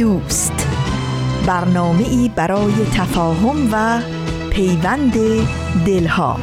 دوست. 0.00 0.66
برنامه 1.46 2.08
ای 2.08 2.30
برای 2.36 2.72
تفاهم 2.94 3.68
و 3.72 4.00
پیوند 4.50 5.12
دلها. 5.86 6.40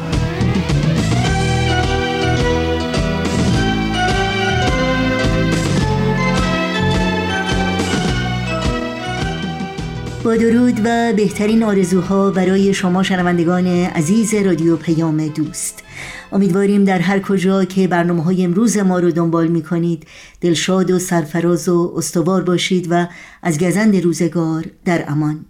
با 10.24 10.36
درود 10.36 10.80
و 10.84 11.12
بهترین 11.12 11.62
آرزوها 11.62 12.30
برای 12.30 12.74
شما 12.74 13.02
شنوندگان 13.02 13.66
عزیز 13.66 14.34
رادیو 14.34 14.76
پیام 14.76 15.28
دوست. 15.28 15.87
امیدواریم 16.32 16.84
در 16.84 16.98
هر 16.98 17.20
کجا 17.20 17.64
که 17.64 17.88
برنامه 17.88 18.22
های 18.22 18.44
امروز 18.44 18.78
ما 18.78 18.98
رو 18.98 19.10
دنبال 19.10 19.46
می 19.48 19.62
کنید 19.62 20.06
دلشاد 20.40 20.90
و 20.90 20.98
سرفراز 20.98 21.68
و 21.68 21.94
استوار 21.96 22.42
باشید 22.42 22.86
و 22.90 23.06
از 23.42 23.58
گزند 23.58 23.96
روزگار 23.96 24.64
در 24.84 25.04
امان. 25.08 25.44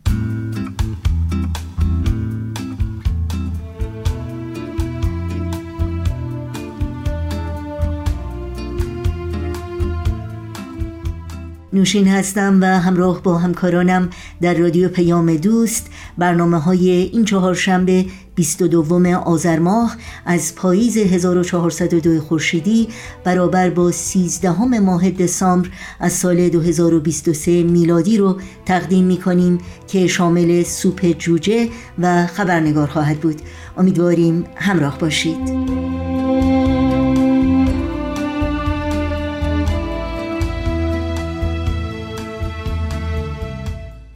نوشین 11.73 12.09
هستم 12.09 12.59
و 12.61 12.65
همراه 12.65 13.23
با 13.23 13.39
همکارانم 13.39 14.11
در 14.41 14.55
رادیو 14.55 14.89
پیام 14.89 15.37
دوست. 15.37 15.91
برنامه 16.19 16.59
های 16.59 16.91
این 16.91 17.25
چهارشنبه 17.25 18.07
22 18.39 19.17
آذر 19.25 19.59
ماه 19.59 19.97
از 20.27 20.55
پاییز 20.55 20.97
1402 20.97 22.21
خورشیدی 22.21 22.89
برابر 23.25 23.71
با 23.71 23.91
13 23.93 24.51
ماه 24.81 25.11
دسامبر 25.11 25.69
از 26.01 26.13
سال 26.13 26.49
2023 26.49 27.63
میلادی 27.63 28.17
رو 28.17 28.41
تقدیم 28.67 29.05
می 29.05 29.17
کنیم 29.17 29.59
که 29.87 30.07
شامل 30.07 30.63
سوپ 30.63 31.07
جوجه 31.19 31.69
و 31.99 32.27
خبرنگار 32.27 32.89
خواهد 32.89 33.21
بود. 33.21 33.43
امیدواریم 33.77 34.45
همراه 34.57 34.99
باشید. 34.99 35.69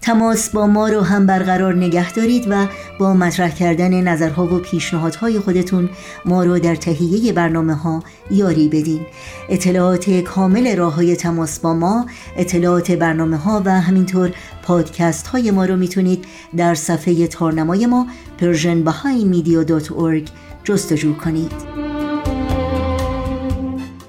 تماس 0.03 0.51
با 0.51 0.67
ما 0.67 0.89
رو 0.89 1.01
هم 1.01 1.27
برقرار 1.27 1.75
نگه 1.75 2.12
دارید 2.12 2.47
و 2.51 2.67
با 2.98 3.15
مطرح 3.15 3.55
کردن 3.55 4.01
نظرها 4.09 4.47
و 4.47 4.59
پیشنهادهای 4.59 5.39
خودتون 5.39 5.91
ما 6.25 6.45
رو 6.45 6.59
در 6.59 6.75
تهیه 6.75 7.33
برنامه 7.33 7.75
ها 7.75 8.03
یاری 8.31 8.69
بدین. 8.69 9.01
اطلاعات 9.48 10.11
کامل 10.11 10.77
راه 10.77 10.95
های 10.95 11.17
تماس 11.17 11.61
با 11.61 11.75
ما 11.75 12.07
اطلاعات 12.37 12.91
برنامه 12.91 13.37
ها 13.37 13.63
و 13.65 13.81
همینطور 13.81 14.33
پادکست 14.63 15.27
های 15.27 15.51
ما 15.51 15.65
رو 15.65 15.77
می‌تونید 15.77 16.25
در 16.57 16.75
صفحه 16.75 17.27
تارنمای 17.27 17.87
ما 17.87 18.07
persianbahaimedia.org 18.41 20.30
جستجو 20.64 21.14
کنید. 21.14 21.53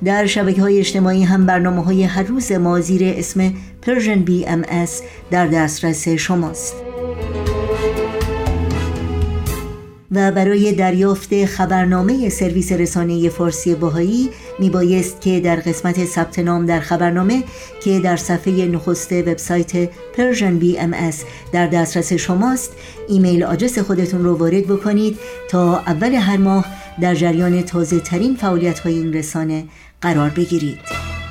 در 0.06 0.26
شبکه 0.26 0.62
های 0.62 0.80
اجتماعی 0.80 1.24
هم 1.24 1.46
برنامه 1.46 1.84
های 1.84 2.04
هر 2.04 2.24
روز 2.24 2.52
ما 2.52 2.80
زیر 2.80 3.02
اسم 3.18 3.54
Persian 3.86 4.30
BMS 4.30 5.04
در 5.32 5.48
دسترس 5.48 6.08
شماست. 6.08 6.93
و 10.14 10.32
برای 10.32 10.72
دریافت 10.72 11.46
خبرنامه 11.46 12.30
سرویس 12.30 12.72
رسانه 12.72 13.30
فارسی 13.30 13.76
باهایی 13.76 14.30
می 14.60 14.70
بایست 14.70 15.22
که 15.22 15.40
در 15.40 15.56
قسمت 15.56 16.06
ثبت 16.06 16.40
نام 16.40 16.66
در 16.66 16.80
خبرنامه 16.80 17.44
که 17.84 18.00
در 18.00 18.18
صفحه 18.18 18.66
نخست 18.66 19.12
وبسایت 19.12 19.86
Persian 19.86 20.64
BMS 20.64 21.16
در 21.52 21.68
دسترس 21.68 22.14
شماست 22.14 22.72
ایمیل 23.08 23.44
آدرس 23.44 23.80
خودتون 23.80 24.24
رو 24.24 24.36
وارد 24.36 24.68
بکنید 24.68 25.20
تا 25.50 25.78
اول 25.78 26.14
هر 26.14 26.38
ماه 26.38 26.66
در 27.02 27.16
جریان 27.16 27.62
تازه 27.62 28.00
ترین 28.00 28.36
فعالیت 28.36 28.80
های 28.80 28.94
این 28.94 29.14
رسانه 29.14 29.66
قرار 30.02 30.30
بگیرید. 30.30 31.23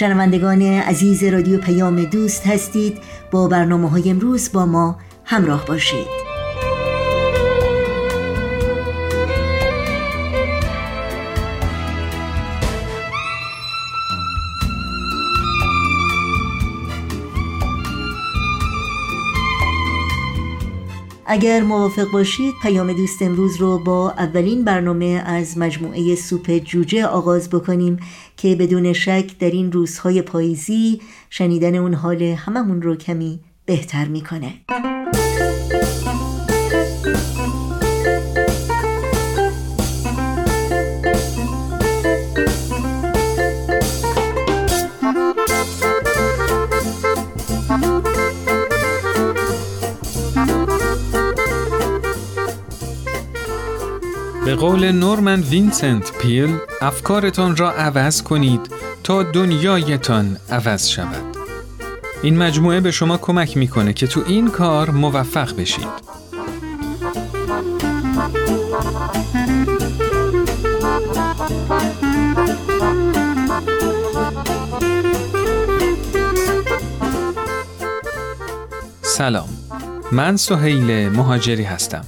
شنوندگان 0.00 0.62
عزیز 0.62 1.24
رادیو 1.24 1.58
پیام 1.58 2.04
دوست 2.04 2.46
هستید. 2.46 2.98
با 3.30 3.48
برنامه 3.48 3.90
های 3.90 4.10
امروز 4.10 4.52
با 4.52 4.66
ما 4.66 4.98
همراه 5.24 5.64
باشید. 5.66 6.30
اگر 21.32 21.62
موافق 21.62 22.10
باشید 22.12 22.54
پیام 22.62 22.92
دوست 22.92 23.22
امروز 23.22 23.56
رو 23.56 23.78
با 23.78 24.10
اولین 24.10 24.64
برنامه 24.64 25.22
از 25.26 25.58
مجموعه 25.58 26.14
سوپ 26.14 26.58
جوجه 26.58 27.06
آغاز 27.06 27.50
بکنیم 27.50 27.98
که 28.42 28.56
بدون 28.56 28.92
شک 28.92 29.38
در 29.38 29.50
این 29.50 29.72
روزهای 29.72 30.22
پاییزی 30.22 31.00
شنیدن 31.30 31.74
اون 31.74 31.94
حال 31.94 32.22
هممون 32.22 32.82
رو 32.82 32.96
کمی 32.96 33.40
بهتر 33.66 34.08
می‌کنه. 34.08 34.52
به 54.50 54.56
قول 54.56 54.92
نورمن 54.92 55.40
وینسنت 55.40 56.12
پیل 56.18 56.58
افکارتان 56.80 57.56
را 57.56 57.72
عوض 57.72 58.22
کنید 58.22 58.60
تا 59.04 59.22
دنیایتان 59.22 60.36
عوض 60.50 60.88
شود. 60.88 61.36
این 62.22 62.38
مجموعه 62.38 62.80
به 62.80 62.90
شما 62.90 63.16
کمک 63.16 63.56
می‌کنه 63.56 63.92
که 63.92 64.06
تو 64.06 64.22
این 64.26 64.48
کار 64.48 64.90
موفق 64.90 65.56
بشید. 65.56 65.86
سلام 79.02 79.48
من 80.12 80.36
سهیل 80.36 81.08
مهاجری 81.08 81.64
هستم 81.64 82.04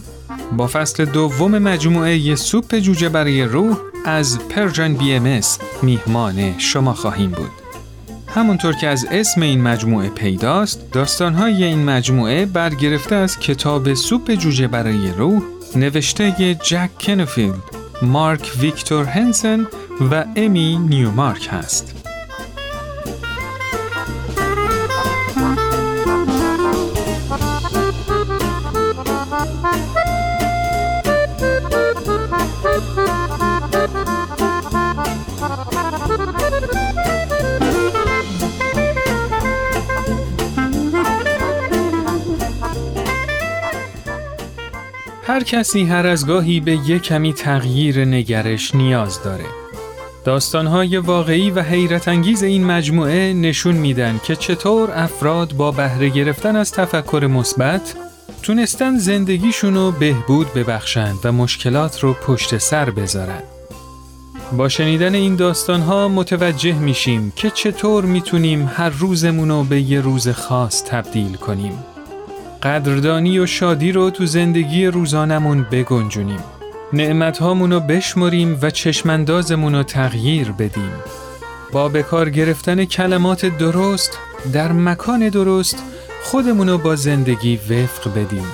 با 0.56 0.66
فصل 0.66 1.04
دوم 1.04 1.58
مجموعه 1.58 2.34
سوپ 2.36 2.74
جوجه 2.78 3.08
برای 3.08 3.42
روح 3.42 3.76
از 4.04 4.38
Persian 4.48 4.94
BMS 4.94 5.40
میهمان 5.82 6.58
شما 6.58 6.94
خواهیم 6.94 7.30
بود. 7.30 7.50
همونطور 8.28 8.72
که 8.72 8.88
از 8.88 9.06
اسم 9.10 9.42
این 9.42 9.62
مجموعه 9.62 10.08
پیداست، 10.08 10.92
داستانهای 10.92 11.64
این 11.64 11.84
مجموعه 11.84 12.46
برگرفته 12.46 13.14
از 13.14 13.38
کتاب 13.38 13.94
سوپ 13.94 14.30
جوجه 14.34 14.68
برای 14.68 15.10
روح 15.10 15.42
نوشته 15.76 16.54
جک 16.54 16.90
کنفیلد، 17.00 17.62
مارک 18.02 18.52
ویکتور 18.60 19.04
هنسن 19.04 19.66
و 20.10 20.24
امی 20.36 20.78
نیومارک 20.78 21.48
هست. 21.50 21.91
کسی 45.52 45.84
هر 45.84 46.06
از 46.06 46.26
گاهی 46.26 46.60
به 46.60 46.72
یک 46.72 47.02
کمی 47.02 47.32
تغییر 47.32 48.04
نگرش 48.04 48.74
نیاز 48.74 49.22
داره. 49.22 49.44
داستانهای 50.24 50.96
واقعی 50.96 51.50
و 51.50 51.62
حیرت 51.62 52.08
انگیز 52.08 52.42
این 52.42 52.64
مجموعه 52.64 53.32
نشون 53.32 53.74
میدن 53.74 54.20
که 54.24 54.36
چطور 54.36 54.90
افراد 54.94 55.52
با 55.52 55.70
بهره 55.70 56.08
گرفتن 56.08 56.56
از 56.56 56.72
تفکر 56.72 57.28
مثبت 57.30 57.94
تونستن 58.42 58.98
زندگیشونو 58.98 59.90
بهبود 59.90 60.54
ببخشند 60.54 61.18
و 61.24 61.32
مشکلات 61.32 62.00
رو 62.00 62.12
پشت 62.12 62.58
سر 62.58 62.90
بذارن. 62.90 63.42
با 64.56 64.68
شنیدن 64.68 65.14
این 65.14 65.36
داستانها 65.36 66.08
متوجه 66.08 66.78
میشیم 66.78 67.32
که 67.36 67.50
چطور 67.50 68.04
می‌تونیم 68.04 68.70
هر 68.74 68.90
روزمون 68.90 69.48
رو 69.48 69.64
به 69.64 69.80
یه 69.80 70.00
روز 70.00 70.28
خاص 70.28 70.84
تبدیل 70.84 71.34
کنیم. 71.34 71.91
قدردانی 72.62 73.38
و 73.38 73.46
شادی 73.46 73.92
رو 73.92 74.10
تو 74.10 74.26
زندگی 74.26 74.86
روزانمون 74.86 75.66
بگنجونیم. 75.70 76.40
نعمتهامون 76.92 77.72
رو 77.72 77.80
بشمریم 77.80 78.58
و 78.62 78.70
چشمندازمون 78.70 79.74
رو 79.74 79.82
تغییر 79.82 80.52
بدیم. 80.52 80.92
با 81.72 81.88
بکار 81.88 82.30
گرفتن 82.30 82.84
کلمات 82.84 83.46
درست 83.46 84.18
در 84.52 84.72
مکان 84.72 85.28
درست 85.28 85.82
خودمون 86.22 86.68
رو 86.68 86.78
با 86.78 86.96
زندگی 86.96 87.56
وفق 87.56 88.10
بدیم. 88.14 88.46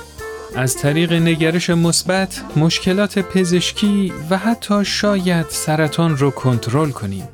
از 0.56 0.76
طریق 0.76 1.12
نگرش 1.12 1.70
مثبت 1.70 2.42
مشکلات 2.56 3.18
پزشکی 3.18 4.12
و 4.30 4.36
حتی 4.36 4.84
شاید 4.84 5.46
سرطان 5.48 6.16
رو 6.16 6.30
کنترل 6.30 6.90
کنیم. 6.90 7.28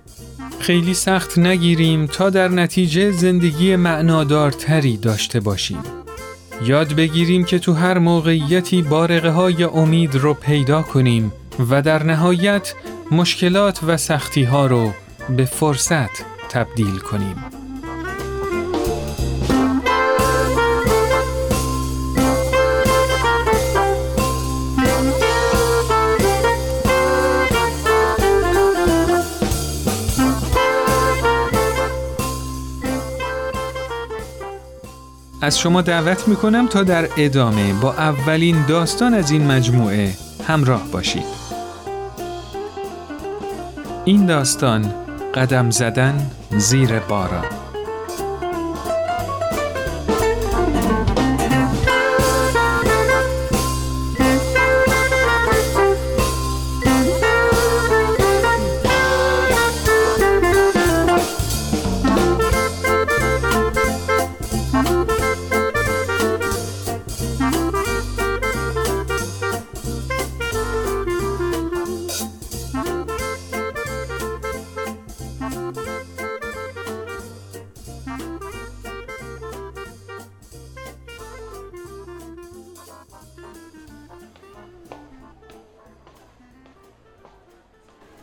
خیلی 0.61 0.95
سخت 0.95 1.39
نگیریم 1.39 2.07
تا 2.07 2.31
در 2.31 2.49
نتیجه 2.49 3.11
زندگی 3.11 3.77
معنادارتری 3.77 4.97
داشته 4.97 5.41
باشیم. 5.41 6.04
یاد 6.67 6.93
بگیریم 6.93 7.45
که 7.45 7.59
تو 7.59 7.73
هر 7.73 7.99
موقعیتی 7.99 8.83
بارقه 8.83 9.31
های 9.31 9.65
امید 9.65 10.15
رو 10.15 10.35
پیدا 10.35 10.83
کنیم 10.83 11.33
و 11.71 11.83
در 11.83 12.03
نهایت 12.03 12.75
مشکلات 13.11 13.81
و 13.87 13.97
سختی 13.97 14.45
ها 14.45 14.67
رو 14.67 14.93
به 15.37 15.45
فرصت 15.45 16.25
تبدیل 16.49 16.99
کنیم. 16.99 17.64
از 35.45 35.59
شما 35.59 35.83
دعوت 35.83 36.29
می 36.29 36.37
کنم 36.37 36.67
تا 36.67 36.83
در 36.83 37.09
ادامه 37.17 37.73
با 37.73 37.93
اولین 37.93 38.67
داستان 38.67 39.15
از 39.15 39.31
این 39.31 39.47
مجموعه 39.47 40.15
همراه 40.49 40.83
باشید. 40.93 41.25
این 44.05 44.27
داستان 44.27 44.95
قدم 45.35 45.71
زدن 45.71 46.31
زیر 46.51 46.99
باران 46.99 47.64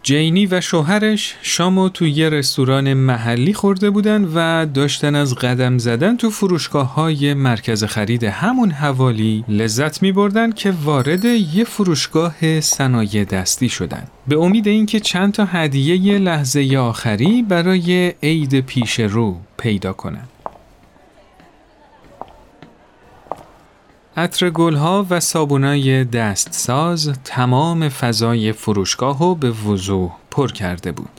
جینی 0.04 0.46
و 0.46 0.62
شوهرش 0.62 1.36
شامو 1.42 1.90
تو 1.90 2.08
یه 2.08 2.30
رستوران 2.30 2.94
محلی 2.94 3.54
خورده 3.54 3.90
بودن 3.90 4.24
و 4.36 4.66
داشتن 4.66 5.16
از 5.16 5.36
قدم 5.36 5.78
زدن 5.78 6.18
تو 6.18 6.30
فروشگاه 6.30 6.94
های 6.94 7.34
مرکز 7.34 7.84
خرید 7.84 8.24
همون 8.24 8.72
حوالی 8.72 9.44
لذت 9.48 10.02
می 10.02 10.12
بردن 10.12 10.52
که 10.52 10.74
وارد 10.84 11.26
یه 11.26 11.64
فروشگاه 11.64 12.62
صنایع 12.62 13.24
دستی 13.24 13.70
شدن. 13.70 14.04
به 14.28 14.38
امید 14.38 14.68
اینکه 14.68 15.00
چند 15.00 15.34
تا 15.34 15.46
هدیه 15.46 16.18
لحظه 16.18 16.78
آخری 16.78 17.44
برای 17.50 18.14
عید 18.24 18.60
پیش 18.60 19.00
رو 19.00 19.38
پیدا 19.58 19.94
کنن. 19.94 20.28
عطر 24.18 24.50
گلها 24.50 25.06
و 25.10 25.20
صابونای 25.20 26.04
دستساز 26.04 27.12
تمام 27.24 27.90
فضای 27.90 28.52
فروشگاه 28.52 29.20
رو 29.20 29.36
به 29.36 29.52
وضوح 29.52 30.12
پر 30.32 30.52
کرده 30.52 30.92
بود. 30.92 31.10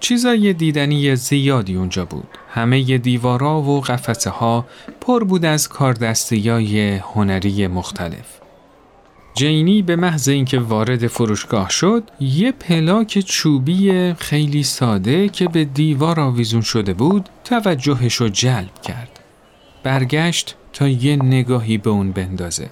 چیزای 0.00 0.52
دیدنی 0.52 1.16
زیادی 1.16 1.74
اونجا 1.74 2.04
بود. 2.04 2.28
همه 2.50 2.98
دیوارا 2.98 3.60
و 3.60 3.80
قفسه 3.80 4.30
ها 4.30 4.66
پر 5.00 5.24
بود 5.24 5.44
از 5.44 5.68
کاردستیای 5.68 6.96
هنری 6.96 7.66
مختلف. 7.66 8.38
جینی 9.34 9.82
به 9.82 9.96
محض 9.96 10.28
اینکه 10.28 10.58
وارد 10.58 11.06
فروشگاه 11.06 11.70
شد، 11.70 12.02
یه 12.20 12.52
پلاک 12.52 13.18
چوبی 13.18 14.14
خیلی 14.18 14.62
ساده 14.62 15.28
که 15.28 15.48
به 15.48 15.64
دیوار 15.64 16.20
آویزون 16.20 16.60
شده 16.60 16.94
بود، 16.94 17.28
توجهش 17.44 18.14
رو 18.14 18.28
جلب 18.28 18.82
کرد. 18.82 19.17
برگشت 19.82 20.56
تا 20.72 20.88
یه 20.88 21.16
نگاهی 21.16 21.78
به 21.78 21.90
اون 21.90 22.12
بندازه. 22.12 22.70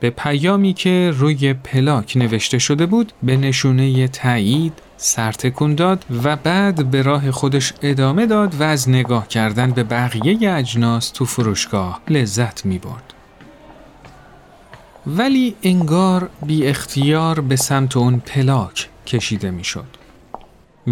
به 0.00 0.10
پیامی 0.10 0.74
که 0.74 1.12
روی 1.14 1.54
پلاک 1.54 2.16
نوشته 2.16 2.58
شده 2.58 2.86
بود 2.86 3.12
به 3.22 3.36
نشونه 3.36 4.08
تایید 4.08 4.72
سرتکون 4.96 5.74
داد 5.74 6.04
و 6.24 6.36
بعد 6.36 6.90
به 6.90 7.02
راه 7.02 7.30
خودش 7.30 7.72
ادامه 7.82 8.26
داد 8.26 8.54
و 8.54 8.62
از 8.62 8.88
نگاه 8.88 9.28
کردن 9.28 9.70
به 9.70 9.82
بقیه 9.82 10.52
اجناس 10.52 11.10
تو 11.10 11.24
فروشگاه 11.24 12.00
لذت 12.08 12.66
می 12.66 12.78
برد. 12.78 13.14
ولی 15.06 15.54
انگار 15.62 16.30
بی 16.46 16.66
اختیار 16.66 17.40
به 17.40 17.56
سمت 17.56 17.96
اون 17.96 18.18
پلاک 18.18 18.88
کشیده 19.06 19.50
می 19.50 19.64
شد. 19.64 19.97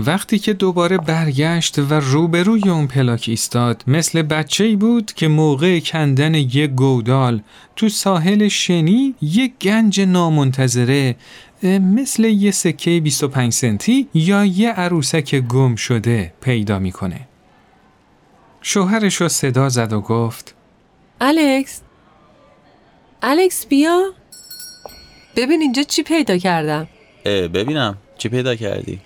وقتی 0.01 0.39
که 0.39 0.53
دوباره 0.53 0.99
برگشت 0.99 1.79
و 1.79 1.95
روبروی 1.95 2.69
اون 2.69 2.87
پلاک 2.87 3.25
ایستاد 3.29 3.85
مثل 3.87 4.23
بچه 4.23 4.65
ای 4.65 4.77
بود 4.77 5.13
که 5.13 5.29
موقع 5.29 5.81
کندن 5.81 6.35
یه 6.35 6.67
گودال 6.67 7.41
تو 7.77 7.89
ساحل 7.89 8.49
شنی 8.49 9.15
یه 9.23 9.53
گنج 9.63 10.01
نامنتظره 10.01 11.17
مثل 11.63 12.25
یه 12.25 12.51
سکه 12.51 13.01
25 13.01 13.53
سنتی 13.53 14.09
یا 14.15 14.45
یه 14.45 14.73
عروسک 14.73 15.35
گم 15.35 15.75
شده 15.75 16.33
پیدا 16.41 16.79
می‌کنه. 16.79 17.21
شوهرش 18.63 19.15
رو 19.15 19.29
صدا 19.29 19.69
زد 19.69 19.93
و 19.93 20.01
گفت 20.01 20.55
الکس؟ 21.21 21.81
الکس 23.23 23.67
بیا. 23.67 24.03
ببین 25.37 25.61
اینجا 25.61 25.83
چی 25.83 26.03
پیدا 26.03 26.39
کردم. 26.39 26.89
ببینم. 27.25 27.99
چی 28.19 28.29
پیدا 28.29 28.55
کردی؟ 28.55 29.01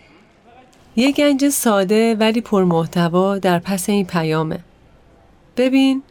یه 0.96 1.12
گنج 1.12 1.48
ساده 1.48 2.14
ولی 2.14 2.40
پرمحتوا 2.40 3.38
در 3.38 3.58
پس 3.58 3.88
این 3.88 4.06
پیامه. 4.06 4.60
ببین 5.56 6.02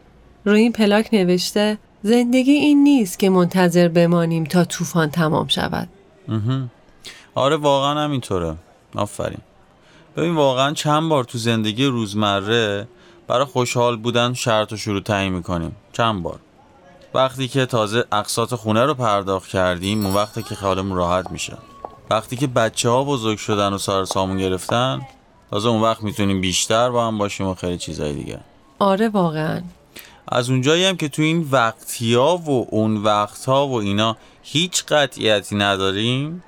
روی 0.44 0.60
این 0.60 0.72
پلاک 0.72 1.08
نوشته 1.12 1.78
زندگی 2.02 2.52
این 2.52 2.82
نیست 2.82 3.18
که 3.18 3.30
منتظر 3.30 3.88
بمانیم 3.88 4.44
تا 4.44 4.64
طوفان 4.64 5.10
تمام 5.10 5.48
شود. 5.48 5.88
آره 7.34 7.56
واقعا 7.56 8.04
همینطوره. 8.04 8.54
آفرین. 8.96 9.38
ببین 10.16 10.34
واقعا 10.34 10.72
چند 10.72 11.08
بار 11.08 11.24
تو 11.24 11.38
زندگی 11.38 11.86
روزمره 11.86 12.88
برای 13.28 13.44
خوشحال 13.44 13.96
بودن 13.96 14.34
شرط 14.34 14.72
و 14.72 14.76
شروع 14.76 15.00
تعیین 15.00 15.32
می‌کنیم. 15.32 15.76
چند 15.92 16.22
بار. 16.22 16.38
وقتی 17.14 17.48
که 17.48 17.66
تازه 17.66 18.04
اقساط 18.12 18.54
خونه 18.54 18.84
رو 18.84 18.94
پرداخت 18.94 19.48
کردیم 19.48 20.06
اون 20.06 20.14
وقتی 20.14 20.42
که 20.42 20.54
خیالمون 20.54 20.96
راحت 20.96 21.30
میشه. 21.30 21.56
وقتی 22.10 22.36
که 22.36 22.46
بچه 22.46 22.88
ها 22.88 23.04
بزرگ 23.04 23.38
شدن 23.38 23.72
و 23.72 23.78
سر 23.78 24.04
سامون 24.04 24.38
گرفتن 24.38 25.00
تازه 25.50 25.68
اون 25.68 25.82
وقت 25.82 26.02
می‌تونیم 26.02 26.40
بیشتر 26.40 26.90
با 26.90 27.06
هم 27.06 27.18
باشیم 27.18 27.46
و 27.46 27.54
خیلی 27.54 27.78
چیزایی 27.78 28.14
دیگه. 28.14 28.40
آره 28.78 29.08
واقعا. 29.08 29.62
از 30.28 30.50
اونجایی 30.50 30.84
هم 30.84 30.96
که 30.96 31.08
تو 31.08 31.22
این 31.22 31.48
وقتی 31.50 32.14
ها 32.14 32.36
و 32.36 32.66
اون 32.70 32.96
وقت 32.96 33.44
ها 33.44 33.68
و 33.68 33.74
اینا 33.74 34.16
هیچ 34.42 34.84
قطعیتی 34.84 35.56
نداریم 35.56 36.42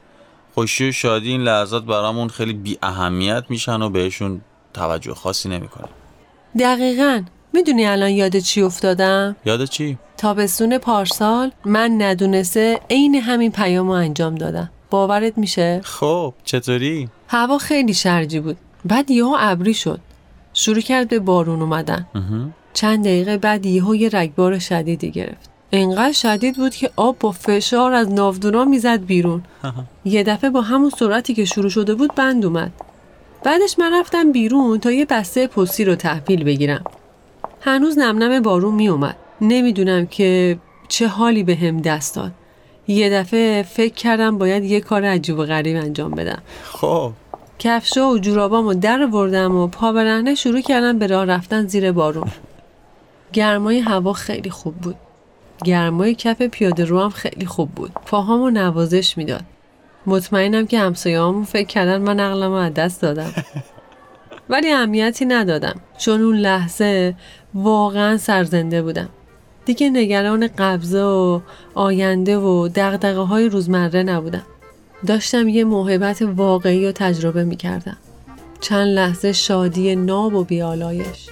خوشی 0.54 0.88
و 0.88 0.92
شادی 0.92 1.31
این 1.31 1.42
لحظات 1.42 1.85
برامون 1.85 2.28
خیلی 2.28 2.52
بی 2.52 2.78
اهمیت 2.83 3.45
میشن 3.49 3.83
و 3.83 3.88
بهشون 3.88 4.40
توجه 4.75 5.14
خاصی 5.14 5.49
نمی‌کنیم 5.49 5.92
دقیقا. 6.59 7.23
می‌دونی 7.52 7.87
الان 7.87 8.11
یاد 8.11 8.37
چی 8.37 8.62
افتادم؟ 8.62 9.37
یاد 9.45 9.64
چی؟ 9.64 9.99
تابستون 10.16 10.78
پارسال 10.78 11.50
من 11.64 12.02
ندونسته 12.02 12.81
عین 12.90 13.14
همین 13.14 13.52
پیامو 13.52 13.90
انجام 13.90 14.35
دادم. 14.35 14.71
باورت 14.92 15.38
میشه؟ 15.38 15.80
خب 15.84 16.34
چطوری؟ 16.44 17.08
هوا 17.28 17.58
خیلی 17.58 17.94
شرجی 17.94 18.40
بود. 18.40 18.56
بعد 18.84 19.11
یهو 19.11 19.37
ابری 19.38 19.75
شد. 19.75 20.00
شروع 20.54 20.80
کرد 20.80 21.08
به 21.08 21.18
بارون 21.18 21.62
اومدن. 21.62 22.06
چند 22.72 23.04
دقیقه 23.04 23.37
بعد 23.37 23.66
یهو 23.66 23.94
یه 23.94 24.11
رگبار 24.12 24.58
شدیدی 24.58 25.11
گرفت. 25.11 25.50
انقدر 25.72 26.12
شدید 26.12 26.56
بود 26.56 26.75
که 26.75 26.90
آب 26.96 27.18
با 27.18 27.32
فشار 27.32 27.92
از 27.92 28.12
ناودونا 28.12 28.64
می‌زد 28.64 29.04
بیرون. 29.04 29.42
یه 30.04 30.22
دفعه 30.22 30.50
با 30.50 30.61
همون 30.61 30.90
سرعتی 30.90 31.34
که 31.34 31.44
شروع 31.44 31.70
شده 31.70 31.94
بود 31.94 32.14
بند 32.14 32.44
اومد. 32.44 32.72
بعدش 33.44 33.78
من 33.78 34.00
رفتم 34.00 34.32
بیرون 34.32 34.78
تا 34.78 34.92
یه 34.92 35.04
بسته 35.04 35.46
پستی 35.46 35.84
رو 35.84 35.94
تحویل 35.94 36.44
بگیرم. 36.44 36.84
هنوز 37.61 37.99
نمنم 37.99 38.42
بارون 38.42 38.75
می 38.75 38.88
اومد 38.88 39.16
نمی‌دونم 39.40 40.06
که 40.06 40.58
چه 40.88 41.06
حالی 41.08 41.42
به 41.42 41.56
هم 41.56 41.80
دست 41.80 42.16
داد. 42.16 42.32
یه 42.88 43.10
دفعه 43.10 43.62
فکر 43.62 43.94
کردم 43.94 44.38
باید 44.38 44.64
یه 44.64 44.80
کار 44.80 45.04
عجیب 45.04 45.38
و 45.38 45.44
غریب 45.44 45.76
انجام 45.76 46.10
بدم. 46.10 46.42
خب. 46.64 47.12
کفشا 47.58 48.08
و 48.08 48.18
جورابامو 48.18 48.74
در 48.74 49.06
بردم 49.06 49.56
و 49.56 49.66
پا 49.66 49.92
برهنه 49.92 50.34
شروع 50.34 50.60
کردم 50.60 50.98
به 50.98 51.06
راه 51.06 51.24
رفتن 51.24 51.66
زیر 51.66 51.92
بارون. 51.92 52.30
گرمای 53.32 53.78
هوا 53.78 54.12
خیلی 54.12 54.50
خوب 54.50 54.74
بود. 54.74 54.96
گرمای 55.64 56.14
کف 56.14 56.42
پیاده 56.42 56.84
رو 56.84 57.00
هم 57.00 57.10
خیلی 57.10 57.46
خوب 57.46 57.70
بود. 57.70 57.92
پاهامو 58.06 58.50
نوازش 58.50 59.18
می‌داد. 59.18 59.44
مطمئنم 60.06 60.66
که 60.66 60.78
همسایه‌هامون 60.78 61.44
فکر 61.44 61.66
کردن 61.66 61.98
من 61.98 62.20
عقلمو 62.20 62.54
از 62.54 62.74
دست 62.74 63.02
دادم. 63.02 63.32
ولی 64.50 64.72
اهمیتی 64.72 65.24
ندادم. 65.24 65.80
چون 65.98 66.22
اون 66.22 66.36
لحظه 66.36 67.14
واقعا 67.54 68.16
سرزنده 68.16 68.82
بودم. 68.82 69.08
دیگه 69.64 69.90
نگران 69.90 70.49
قبضه 70.59 71.02
و 71.02 71.40
آینده 71.75 72.38
و 72.38 72.69
دقدقه 72.69 73.21
های 73.21 73.49
روزمره 73.49 74.02
نبودم 74.02 74.47
داشتم 75.07 75.49
یه 75.49 75.64
موهبت 75.64 76.23
واقعی 76.23 76.87
رو 76.87 76.92
تجربه 76.92 77.45
می 77.45 77.57
کردم. 77.57 77.97
چند 78.61 78.88
لحظه 78.88 79.33
شادی 79.33 79.97
ناب 79.97 80.35
و 80.35 80.45
بیالایش 80.45 81.28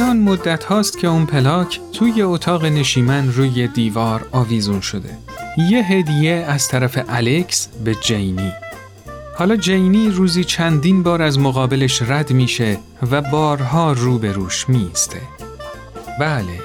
الان 0.00 0.18
مدت 0.18 0.64
هاست 0.64 0.98
که 0.98 1.08
اون 1.08 1.26
پلاک 1.26 1.80
توی 1.92 2.22
اتاق 2.22 2.64
نشیمن 2.64 3.32
روی 3.32 3.68
دیوار 3.68 4.28
آویزون 4.32 4.80
شده. 4.80 5.18
یه 5.70 5.84
هدیه 5.84 6.32
از 6.32 6.68
طرف 6.68 7.04
الکس 7.08 7.68
به 7.84 7.94
جینی. 7.94 8.52
حالا 9.36 9.56
جینی 9.56 10.10
روزی 10.10 10.44
چندین 10.44 11.02
بار 11.02 11.22
از 11.22 11.38
مقابلش 11.38 12.02
رد 12.02 12.32
میشه 12.32 12.78
و 13.10 13.22
بارها 13.22 13.92
روبروش 13.92 14.68
میسته. 14.68 15.20
بله، 16.20 16.58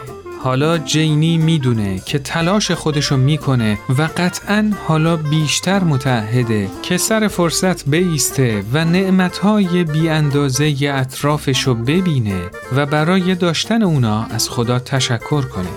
حالا 0.46 0.78
جینی 0.78 1.38
می‌دونه 1.38 2.00
که 2.00 2.20
تلاش 2.20 2.72
خودشو 2.72 3.18
می‌کنه 3.18 3.80
و 3.98 4.10
قطعا 4.18 4.72
حالا 4.88 5.18
بیشتر 5.18 5.84
متعهده 5.84 6.70
که 6.82 6.98
سر 6.98 7.28
فرصت 7.28 7.90
بیسته 7.90 8.64
و 8.74 8.86
نعمتهای 8.86 9.84
بی 9.84 10.10
اندازه 10.10 10.76
اطرافشو 10.94 11.74
ببینه 11.74 12.42
و 12.76 12.86
برای 12.86 13.36
داشتن 13.36 13.84
اونا 13.84 14.24
از 14.24 14.50
خدا 14.50 14.80
تشکر 14.80 15.42
کنه. 15.42 15.70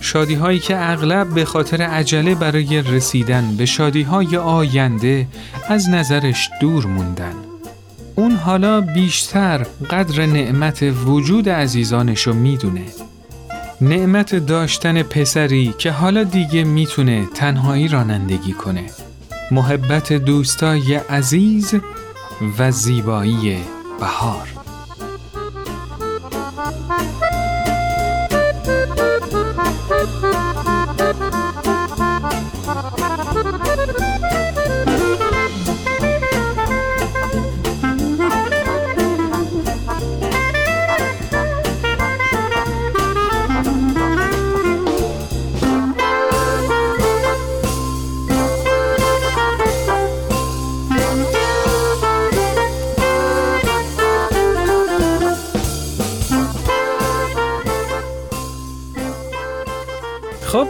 شادی 0.00 0.34
هایی 0.34 0.58
که 0.58 0.90
اغلب 0.90 1.28
به 1.28 1.44
خاطر 1.44 1.82
عجله 1.82 2.34
برای 2.34 2.82
رسیدن 2.82 3.56
به 3.56 3.66
شادی 3.66 4.02
های 4.02 4.36
آینده 4.36 5.26
از 5.68 5.88
نظرش 5.88 6.50
دور 6.60 6.86
موندن. 6.86 7.34
اون 8.14 8.32
حالا 8.32 8.80
بیشتر 8.80 9.66
قدر 9.90 10.26
نعمت 10.26 10.82
وجود 11.06 11.48
عزیزانشو 11.48 12.32
می‌دونه. 12.32 12.84
نعمت 13.82 14.34
داشتن 14.34 15.02
پسری 15.02 15.74
که 15.78 15.90
حالا 15.90 16.24
دیگه 16.24 16.64
می‌تونه 16.64 17.26
تنهایی 17.34 17.88
رانندگی 17.88 18.52
کنه. 18.52 18.84
محبت 19.50 20.12
دوستای 20.12 20.94
عزیز 20.94 21.74
و 22.58 22.70
زیبایی 22.70 23.58
بهار. 24.00 24.59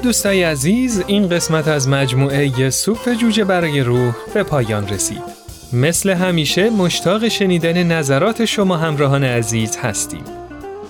خب 0.00 0.06
دوستای 0.06 0.42
عزیز 0.42 1.02
این 1.06 1.28
قسمت 1.28 1.68
از 1.68 1.88
مجموعه 1.88 2.70
سوپ 2.70 3.12
جوجه 3.14 3.44
برای 3.44 3.80
روح 3.80 4.14
به 4.34 4.42
پایان 4.42 4.88
رسید. 4.88 5.22
مثل 5.72 6.10
همیشه 6.10 6.70
مشتاق 6.70 7.28
شنیدن 7.28 7.82
نظرات 7.82 8.44
شما 8.44 8.76
همراهان 8.76 9.24
عزیز 9.24 9.76
هستیم. 9.76 10.24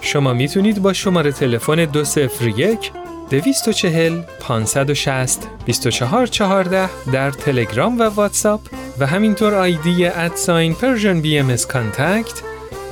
شما 0.00 0.32
می‌تونید 0.32 0.82
با 0.82 0.92
شماره 0.92 1.32
تلفن 1.32 1.84
201 1.84 2.92
240 3.30 4.22
560 4.40 5.38
2414 5.66 6.88
در 7.12 7.30
تلگرام 7.30 7.98
و 7.98 8.02
واتساپ 8.02 8.60
و 8.98 9.06
همینطور 9.06 9.54
آیدی 9.54 10.06
at 10.06 10.74
sign 10.74 11.20
Persian 11.20 11.38
BMS 11.38 11.56
contact 11.56 12.42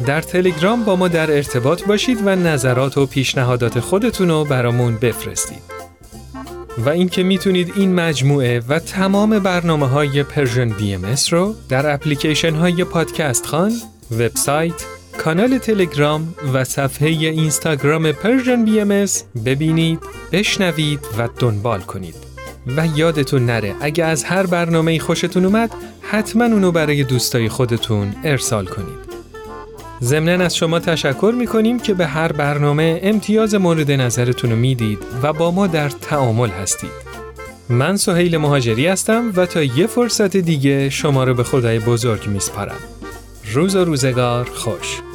در 0.06 0.20
تلگرام 0.20 0.84
با 0.84 0.96
ما 0.96 1.08
در 1.08 1.30
ارتباط 1.30 1.84
باشید 1.84 2.26
و 2.26 2.37
نظرات 2.37 2.98
و 2.98 3.06
پیشنهادات 3.06 3.80
خودتون 3.80 4.28
رو 4.28 4.44
برامون 4.44 4.96
بفرستید. 4.96 5.77
و 6.78 6.88
اینکه 6.88 7.23
می‌تونید 7.23 7.73
این 7.76 7.94
مجموعه 7.94 8.62
و 8.68 8.78
تمام 8.78 9.38
برنامه 9.38 9.88
های 9.88 10.23
Persian 10.23 10.68
BMS 10.68 11.06
رو 11.30 11.54
در 11.68 11.94
اپلیکیشن 11.94 12.54
های 12.54 12.85
پادکست 12.85 13.47
خان، 13.47 13.73
وبسایت، 14.11 14.85
کانال 15.18 15.58
تلگرام 15.58 16.35
و 16.54 16.64
صفحه 16.64 17.08
اینستاگرام 17.08 18.12
Persian 18.12 18.64
BMS 18.64 19.06
ببینید، 19.44 20.00
بشنوید 20.32 21.00
و 21.18 21.28
دنبال 21.38 21.80
کنید. 21.80 22.14
و 22.76 22.87
یادتون 22.97 23.47
نره 23.47 23.75
اگه 23.80 24.04
از 24.04 24.25
هر 24.25 24.47
برنامه 24.47 24.99
خوشتون 24.99 25.44
اومد 25.44 25.70
حتما 26.02 26.44
اونو 26.44 26.73
برای 26.73 27.04
دوستای 27.04 27.49
خودتون 27.49 28.14
ارسال 28.25 28.66
کنید. 28.66 29.07
ضمنا 30.02 30.45
از 30.45 30.57
شما 30.57 30.78
تشکر 30.78 31.35
می 31.38 31.47
کنیم 31.47 31.81
که 31.81 31.95
به 31.95 32.07
هر 32.07 32.33
برنامه 32.33 33.00
امتیاز 33.02 33.55
مورد 33.55 33.90
نظرتون 33.90 34.50
رو 34.50 34.57
می‌دید 34.57 34.99
و 35.23 35.33
با 35.33 35.50
ما 35.50 35.67
در 35.67 35.88
تعامل 35.88 36.49
هستید. 36.49 37.09
من 37.69 37.97
سهیل 37.97 38.37
مهاجری 38.37 38.87
هستم 38.87 39.33
و 39.37 39.47
تا 39.47 39.62
یه 39.62 39.87
فرصت 39.87 40.37
دیگه 40.37 40.90
شما 40.90 41.25
رو 41.25 41.35
به 41.35 41.45
خدای 41.45 41.78
بزرگ 41.78 42.26
میسپارم. 42.26 42.78
روز 43.52 43.76
و 43.76 43.85
روزگار 43.85 44.50
خوش. 44.55 45.07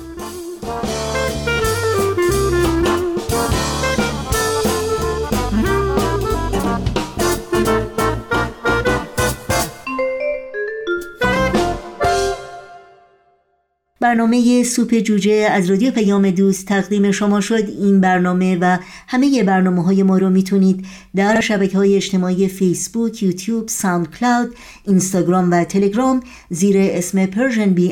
برنامه 14.03 14.63
سوپ 14.63 14.95
جوجه 14.99 15.47
از 15.51 15.69
رادیو 15.69 15.91
پیام 15.91 16.29
دوست 16.29 16.65
تقدیم 16.65 17.11
شما 17.11 17.41
شد. 17.41 17.69
این 17.81 18.01
برنامه 18.01 18.57
و 18.61 18.77
همه 19.07 19.43
برنامه 19.43 19.83
های 19.83 20.03
ما 20.03 20.17
رو 20.17 20.29
می‌تونید 20.29 20.85
در 21.15 21.41
شبکه 21.41 21.77
های 21.77 21.95
اجتماعی 21.95 22.47
فیسبوک، 22.47 23.23
یوتیوب، 23.23 23.67
ساوند 23.67 24.15
کلاود، 24.19 24.55
اینستاگرام 24.85 25.51
و 25.51 25.63
تلگرام 25.63 26.23
زیر 26.49 26.75
اسم 26.79 27.29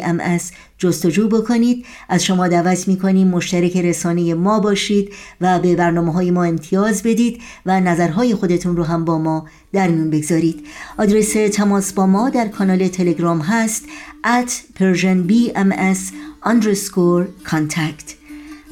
ام 0.04 0.20
از 0.20 0.52
جستجو 0.78 1.28
بکنید. 1.28 1.86
از 2.10 2.24
شما 2.24 2.48
دعوت 2.48 2.88
می‌کنیم 2.88 3.28
مشترک 3.28 3.78
رسانه 3.78 4.34
ما 4.34 4.60
باشید 4.60 5.14
و 5.42 5.60
به 5.60 5.76
برنامه 5.76 6.14
های 6.14 6.32
ما 6.32 6.44
امتیاز 6.44 7.04
بدید 7.04 7.42
و 7.66 7.80
نظرهای 7.80 8.36
خودتون 8.36 8.78
رو 8.78 8.84
هم 8.84 9.06
با 9.06 9.18
ما 9.18 9.48
در 9.74 9.88
میون 9.88 10.10
بگذارید. 10.10 10.66
آدرس 10.98 11.34
تماس 11.54 11.94
با 11.94 12.06
ما 12.06 12.30
در 12.30 12.48
کانال 12.48 12.88
تلگرام 12.88 13.40
هست 13.40 13.86
at 14.24 14.80
persianbms 14.80 16.00
underscore 16.46 17.50
contact. 17.50 18.22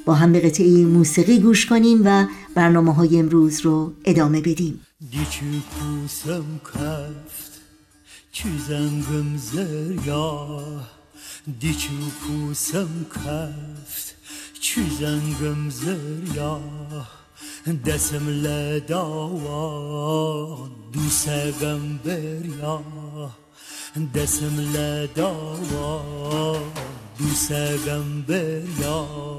با 0.05 0.13
هم 0.13 0.31
به 0.31 0.39
قطعه 0.39 0.85
موسیقی 0.85 1.39
گوش 1.39 1.65
کنیم 1.65 2.01
و 2.05 2.25
برنامه 2.55 2.93
های 2.93 3.19
امروز 3.19 3.61
رو 3.61 3.93
ادامه 4.05 4.41
بدیم. 4.41 4.79
چو 8.32 8.48
زنگم 8.68 9.36
زریا 9.36 10.30
دیچو 11.60 11.98
پوسم 12.20 13.06
کفت 13.14 14.14
چو 14.60 14.80
زنگم 15.00 15.70
زریا 15.70 16.60
دسم 17.86 18.28
لداوا 18.28 19.60
دوسگم 20.92 21.98
بریا 22.04 22.80
دسم 24.14 24.60
لداوا 24.74 26.02
دوسگم 27.18 28.22
بریا 28.22 29.37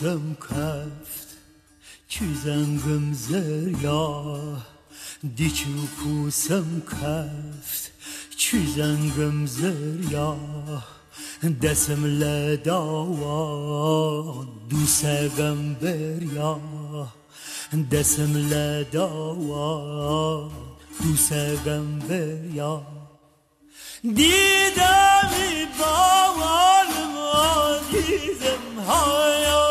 Zum 0.00 0.36
Kraft 0.38 1.28
Çüzengim 2.08 3.14
zırya 3.14 4.00
Diçu 5.36 5.68
pusum 5.98 6.82
kraft 6.86 7.90
Çüzengim 8.36 9.48
zırya 9.48 10.34
Desimle 11.42 12.64
dava 12.64 13.38
Dusegem 14.70 15.76
bir 15.82 16.32
ya 16.36 16.58
Desimle 17.72 18.84
dava 18.92 20.50
Dusegem 21.02 22.00
bir 22.08 22.54
ya 22.54 22.80
Didemi 24.04 25.68
bavalım 25.80 27.16
azizim 27.34 28.78
hayal 28.86 29.67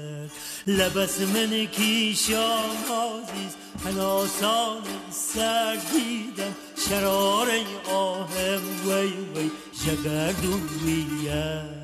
لبس 0.67 1.21
من 1.21 1.65
کیشان 1.65 2.77
عزیز 2.89 3.55
هناسان 3.85 4.81
سر 5.11 5.77
دیدم. 5.91 6.55
شرار 6.89 7.47
آهم 7.91 8.61
وی 8.87 9.13
وی. 9.35 9.51
جگردون 9.85 10.69
وید 10.85 11.82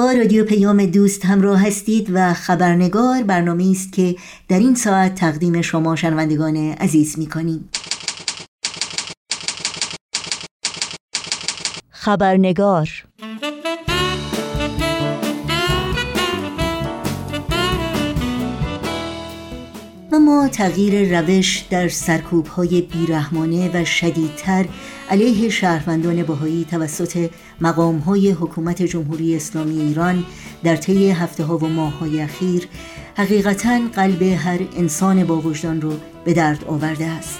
با 0.00 0.12
رادیو 0.12 0.44
پیام 0.44 0.86
دوست 0.86 1.24
همراه 1.24 1.66
هستید 1.66 2.10
و 2.12 2.34
خبرنگار 2.34 3.22
برنامه 3.22 3.70
است 3.70 3.92
که 3.92 4.16
در 4.48 4.58
این 4.58 4.74
ساعت 4.74 5.14
تقدیم 5.14 5.62
شما 5.62 5.96
شنوندگان 5.96 6.56
عزیز 6.56 7.18
می 7.18 7.26
کنیم. 7.26 7.68
خبرنگار 11.90 12.88
اما 20.12 20.48
تغییر 20.48 21.20
روش 21.20 21.64
در 21.70 21.88
سرکوب 21.88 22.46
های 22.46 22.80
بیرحمانه 22.80 23.70
و 23.74 23.84
شدیدتر 23.84 24.66
علیه 25.10 25.48
شهروندان 25.48 26.22
بهایی 26.22 26.66
توسط 26.70 27.30
مقام 27.60 27.98
های 27.98 28.30
حکومت 28.30 28.82
جمهوری 28.82 29.36
اسلامی 29.36 29.80
ایران 29.80 30.24
در 30.64 30.76
طی 30.76 31.10
هفته 31.10 31.44
ها 31.44 31.58
و 31.58 31.68
ماه 31.68 31.98
های 31.98 32.20
اخیر 32.20 32.68
حقیقتا 33.16 33.80
قلب 33.94 34.22
هر 34.22 34.58
انسان 34.76 35.24
با 35.24 35.40
وجدان 35.40 35.80
رو 35.80 35.92
به 36.24 36.32
درد 36.32 36.64
آورده 36.64 37.06
است. 37.06 37.38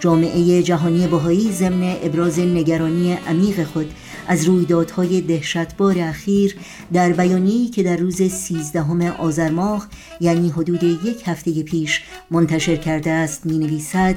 جامعه 0.00 0.62
جهانی 0.62 1.06
بهایی 1.06 1.52
ضمن 1.52 1.96
ابراز 2.02 2.38
نگرانی 2.38 3.12
عمیق 3.28 3.64
خود 3.64 3.92
از 4.28 4.44
رویدادهای 4.44 5.20
دهشتبار 5.20 5.98
اخیر 5.98 6.56
در 6.92 7.12
بیانیه‌ای 7.12 7.68
که 7.68 7.82
در 7.82 7.96
روز 7.96 8.22
13 8.22 9.10
آذر 9.10 9.50
ماه 9.50 9.88
یعنی 10.20 10.48
حدود 10.48 10.82
یک 10.82 11.22
هفته 11.26 11.62
پیش 11.62 12.02
منتشر 12.30 12.76
کرده 12.76 13.10
است 13.10 13.46
می 13.46 13.58
نویسد 13.58 14.16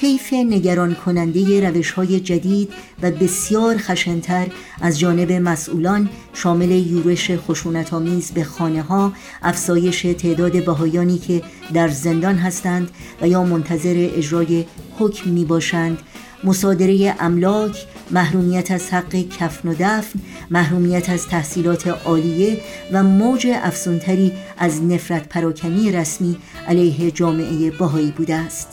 طیف 0.00 0.32
نگران 0.32 0.94
کننده 0.94 1.70
روش 1.70 1.90
های 1.90 2.20
جدید 2.20 2.72
و 3.02 3.10
بسیار 3.10 3.76
خشنتر 3.76 4.46
از 4.80 4.98
جانب 4.98 5.32
مسئولان 5.32 6.08
شامل 6.34 6.70
یورش 6.70 7.30
خشونت 7.30 7.94
آمیز 7.94 8.30
به 8.30 8.44
خانه 8.44 8.82
ها، 8.82 9.12
افزایش 9.42 10.02
تعداد 10.02 10.64
بهایانی 10.64 11.18
که 11.18 11.42
در 11.74 11.88
زندان 11.88 12.36
هستند 12.36 12.90
و 13.20 13.28
یا 13.28 13.44
منتظر 13.44 14.08
اجرای 14.16 14.64
حکم 14.98 15.30
می 15.30 15.44
باشند 15.44 15.98
مصادره 16.44 17.14
املاک، 17.20 17.86
محرومیت 18.10 18.70
از 18.70 18.90
حق 18.90 19.14
کفن 19.38 19.68
و 19.68 19.74
دفن، 19.80 20.18
محرومیت 20.50 21.10
از 21.10 21.26
تحصیلات 21.26 21.88
عالیه 21.88 22.60
و 22.92 23.02
موج 23.02 23.46
افزونتری 23.62 24.32
از 24.58 24.82
نفرت 24.82 25.28
پراکنی 25.28 25.92
رسمی 25.92 26.36
علیه 26.68 27.10
جامعه 27.10 27.70
باهایی 27.70 28.10
بوده 28.10 28.34
است. 28.34 28.68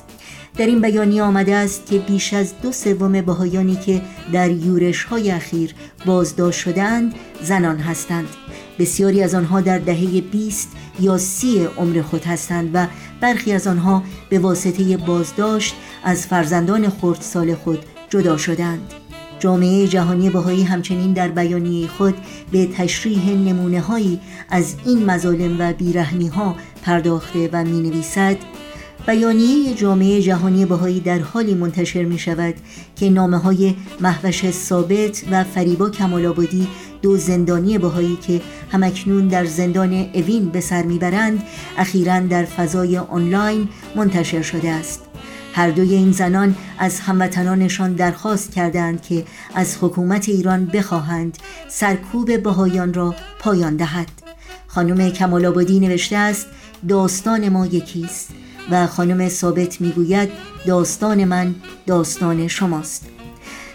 در 0.58 0.66
این 0.66 0.82
بیانیه 0.82 1.24
آمده 1.24 1.56
است 1.56 1.86
که 1.86 2.00
بیش 2.00 2.34
از 2.34 2.54
دو 2.62 2.72
سوم 2.72 3.22
بهایانی 3.22 3.76
که 3.76 4.02
در 4.34 4.52
یورش 4.52 5.04
های 5.04 5.32
اخیر 5.32 5.74
بازداشت 6.06 6.60
شدند 6.60 7.16
زنان 7.44 7.78
هستند 7.78 8.28
بسیاری 8.80 9.24
از 9.24 9.36
آنها 9.36 9.62
در 9.62 9.80
دهه 9.80 10.22
20 10.22 10.72
یا 11.00 11.18
سی 11.18 11.68
عمر 11.78 12.02
خود 12.02 12.24
هستند 12.24 12.70
و 12.74 12.88
برخی 13.22 13.52
از 13.52 13.68
آنها 13.68 14.04
به 14.30 14.40
واسطه 14.40 14.98
بازداشت 14.98 15.76
از 16.04 16.28
فرزندان 16.28 16.90
خردسال 16.90 17.56
خود 17.56 17.80
جدا 18.10 18.38
شدند. 18.38 18.94
جامعه 19.40 19.88
جهانی 19.88 20.30
بهایی 20.30 20.64
همچنین 20.64 21.14
در 21.14 21.28
بیانیه 21.28 21.88
خود 21.88 22.16
به 22.52 22.66
تشریح 22.66 23.30
نمونه 23.30 23.82
هایی 23.82 24.20
از 24.50 24.76
این 24.86 25.06
مظالم 25.06 25.60
و 25.60 25.74
بیرحمی 25.74 26.28
ها 26.28 26.56
پرداخته 26.84 27.50
و 27.54 27.64
می 27.64 27.90
نویسد 27.90 28.38
بیانیه 29.08 29.74
جامعه 29.74 30.22
جهانی 30.22 30.66
بهایی 30.66 31.00
در 31.00 31.20
حالی 31.20 31.54
منتشر 31.54 32.04
می 32.04 32.20
شود 32.20 32.56
که 32.96 33.10
نامه 33.10 33.38
های 33.38 33.76
محوش 34.00 34.52
ثابت 34.52 35.24
و 35.32 35.44
فریبا 35.44 35.90
کمال 35.90 36.48
دو 37.02 37.18
زندانی 37.18 37.78
بهایی 37.78 38.16
که 38.28 38.42
همکنون 38.72 39.28
در 39.28 39.46
زندان 39.46 39.94
اوین 40.14 40.46
به 40.50 40.62
سر 40.62 40.84
می‌برند 40.84 41.44
اخیرا 41.78 42.20
در 42.20 42.46
فضای 42.46 42.98
آنلاین 42.98 43.70
منتشر 43.96 44.42
شده 44.42 44.70
است. 44.70 45.02
هر 45.54 45.70
دوی 45.70 45.94
این 45.94 46.12
زنان 46.12 46.56
از 46.80 47.00
هموطنانشان 47.00 47.94
درخواست 47.94 48.52
کردند 48.52 49.02
که 49.02 49.26
از 49.56 49.78
حکومت 49.82 50.30
ایران 50.30 50.66
بخواهند 50.66 51.38
سرکوب 51.70 52.44
بهایان 52.44 52.94
را 52.94 53.16
پایان 53.40 53.76
دهد. 53.76 54.08
خانم 54.68 55.10
کمال 55.10 55.46
آبادی 55.46 55.80
نوشته 55.80 56.18
است 56.18 56.48
داستان 56.88 57.50
ما 57.50 57.66
یکیست. 57.66 58.45
و 58.72 58.88
خانم 58.88 59.30
ثابت 59.30 59.82
می‌گوید 59.82 60.30
داستان 60.66 61.26
من 61.26 61.56
داستان 61.88 62.48
شماست. 62.48 63.06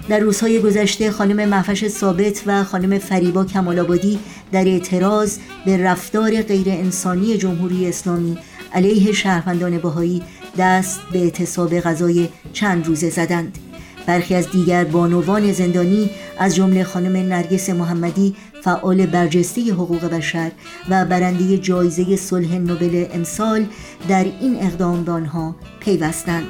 در 0.09 0.19
روزهای 0.19 0.61
گذشته 0.61 1.11
خانم 1.11 1.49
محفش 1.49 1.89
ثابت 1.89 2.43
و 2.47 2.65
خانم 2.65 2.99
فریبا 2.99 3.45
کمالابادی 3.45 4.19
در 4.53 4.65
اعتراض 4.65 5.39
به 5.67 5.77
رفتار 5.77 6.43
غیر 6.43 6.69
انسانی 6.69 7.39
جمهوری 7.39 7.89
اسلامی 7.89 8.39
علیه 8.73 9.13
شهروندان 9.13 9.79
بهایی 9.79 10.23
دست 10.59 11.01
به 11.13 11.19
اعتصاب 11.19 11.81
غذای 11.81 12.29
چند 12.53 12.87
روزه 12.87 13.11
زدند. 13.11 13.59
برخی 14.07 14.35
از 14.35 14.51
دیگر 14.51 14.85
بانوان 14.85 15.53
زندانی 15.53 16.11
از 16.39 16.55
جمله 16.55 16.85
خانم 16.85 17.17
نرگس 17.17 17.71
محمدی 17.71 18.37
فعال 18.63 19.07
برجسته 19.07 19.73
حقوق 19.73 20.05
بشر 20.05 20.51
و 20.89 21.05
برنده 21.05 21.59
جایزه 21.59 22.17
صلح 22.17 22.55
نوبل 22.55 23.07
امسال 23.13 23.67
در 24.09 24.25
این 24.25 24.57
اقدام 24.61 25.05
به 25.05 25.13
آنها 25.13 25.57
پیوستند. 25.81 26.47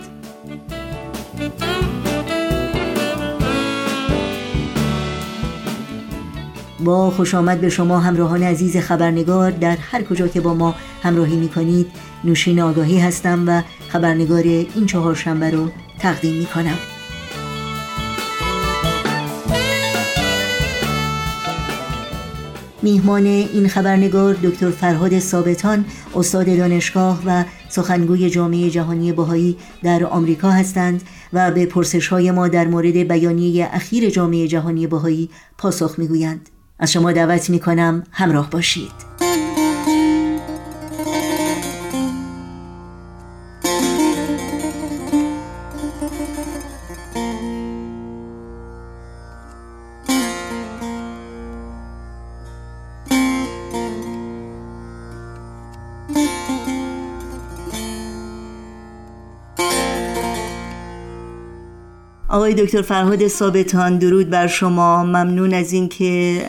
با 6.85 7.11
خوش 7.11 7.35
آمد 7.35 7.61
به 7.61 7.69
شما 7.69 7.99
همراهان 7.99 8.43
عزیز 8.43 8.77
خبرنگار 8.77 9.51
در 9.51 9.77
هر 9.77 10.03
کجا 10.03 10.29
که 10.29 10.41
با 10.41 10.55
ما 10.55 10.75
همراهی 11.03 11.37
می 11.37 11.49
کنید 11.49 11.87
نوشین 12.25 12.61
آگاهی 12.61 12.99
هستم 12.99 13.45
و 13.49 13.63
خبرنگار 13.89 14.43
این 14.43 14.87
چهار 14.87 15.15
شنبه 15.15 15.51
رو 15.51 15.69
تقدیم 15.99 16.35
می 16.35 16.47
کنم 16.47 16.79
میهمان 22.83 23.27
این 23.27 23.69
خبرنگار 23.69 24.35
دکتر 24.43 24.71
فرهاد 24.71 25.19
ثابتان 25.19 25.85
استاد 26.15 26.57
دانشگاه 26.57 27.23
و 27.27 27.45
سخنگوی 27.69 28.31
جامعه 28.31 28.71
جهانی 28.71 29.13
بهایی 29.13 29.57
در 29.83 30.05
آمریکا 30.05 30.51
هستند 30.51 31.03
و 31.33 31.51
به 31.51 31.67
پرسش 31.67 32.09
های 32.09 32.31
ما 32.31 32.49
در 32.49 32.67
مورد 32.67 32.97
بیانیه 32.97 33.69
اخیر 33.73 34.11
جامعه 34.11 34.49
جهانی 34.49 34.87
بهایی 34.87 35.31
پاسخ 35.59 35.99
می‌گویند. 35.99 36.49
از 36.79 36.93
شما 36.93 37.13
دعوت 37.13 37.51
می 37.51 37.59
کنم 37.59 38.03
همراه 38.11 38.51
باشید. 38.51 39.11
آقای 62.51 62.65
دکتر 62.65 62.83
فرهاد 62.83 63.29
ثابتان 63.29 63.99
درود 63.99 64.31
بر 64.31 64.47
شما. 64.47 65.05
ممنون 65.05 65.55
از 65.55 65.73
اینکه 65.73 66.43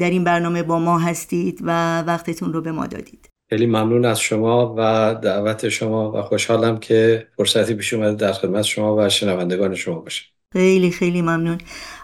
در 0.00 0.10
این 0.10 0.24
برنامه 0.24 0.62
با 0.62 0.78
ما 0.78 0.98
هستید 0.98 1.60
و 1.62 2.00
وقتتون 2.02 2.52
رو 2.52 2.60
به 2.60 2.72
ما 2.72 2.86
دادید. 2.86 3.30
خیلی 3.50 3.66
ممنون 3.66 4.04
از 4.04 4.20
شما 4.20 4.74
و 4.78 5.14
دعوت 5.22 5.68
شما 5.68 6.12
و 6.12 6.22
خوشحالم 6.22 6.78
که 6.78 7.26
فرصتی 7.36 7.74
پیش 7.74 7.92
اومده 7.92 8.14
در 8.14 8.32
خدمت 8.32 8.62
شما 8.62 8.96
و 8.96 9.08
شنوندگان 9.08 9.74
شما 9.74 9.98
باشه 9.98 10.22
خیلی 10.52 10.90
خیلی 10.90 11.22
ممنون. 11.22 11.58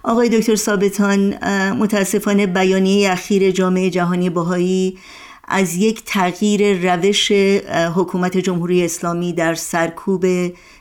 آقای 0.04 0.28
دکتر 0.28 0.54
ثابتان 0.54 1.34
متاسفانه 1.74 2.46
بیانیه 2.46 3.12
اخیر 3.12 3.50
جامعه 3.50 3.90
جهانی 3.90 4.30
بهایی 4.30 4.98
از 5.48 5.76
یک 5.76 6.02
تغییر 6.06 6.92
روش 6.92 7.32
حکومت 7.94 8.36
جمهوری 8.36 8.84
اسلامی 8.84 9.32
در 9.32 9.54
سرکوب 9.54 10.24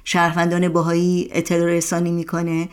شهروندان 0.04 0.69
باهایی 0.69 1.30
اطلاع 1.32 1.69
رسانی 1.69 2.12
می‌کنه. 2.12 2.69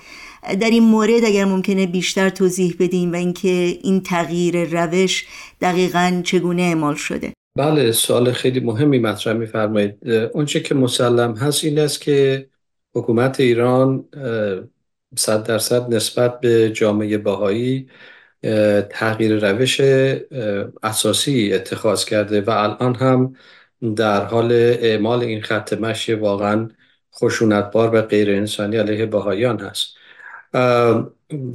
در 0.61 0.71
این 0.71 0.83
مورد 0.83 1.25
اگر 1.25 1.45
ممکنه 1.45 1.87
بیشتر 1.87 2.29
توضیح 2.29 2.77
بدیم 2.79 3.13
و 3.13 3.17
اینکه 3.17 3.49
این 3.83 4.03
تغییر 4.03 4.85
روش 4.85 5.27
دقیقا 5.61 6.23
چگونه 6.25 6.63
اعمال 6.63 6.95
شده. 6.95 7.33
بله 7.57 7.93
سوال 7.93 8.33
خیلی 8.33 8.61
مهمی 8.61 8.99
مطرح 8.99 9.33
میفرمایید. 9.33 10.09
اونچه 10.33 10.61
که 10.61 10.75
مسلم 10.75 11.37
هست 11.37 11.65
این 11.65 11.79
است 11.79 12.01
که 12.01 12.49
حکومت 12.95 13.41
ایران 13.41 14.05
صد 15.17 15.43
درصد 15.43 15.95
نسبت 15.95 16.41
به 16.41 16.71
جامعه 16.71 17.19
باهایی 17.19 17.89
تغییر 18.91 19.51
روش 19.53 19.81
اساسی 20.83 21.53
اتخاذ 21.55 22.05
کرده 22.05 22.41
و 22.41 22.51
الان 22.51 22.95
هم 22.95 23.37
در 23.97 24.25
حال 24.25 24.53
اعمال 24.53 25.21
این 25.21 25.43
خط 25.43 25.73
مشی 25.73 26.15
واقعا 26.15 26.69
خشونتبار 27.15 27.95
و 27.95 28.03
غیر 28.03 28.31
انسانی 28.31 28.77
علیه 28.77 29.07
بهایان 29.07 29.61
هست. 29.61 29.95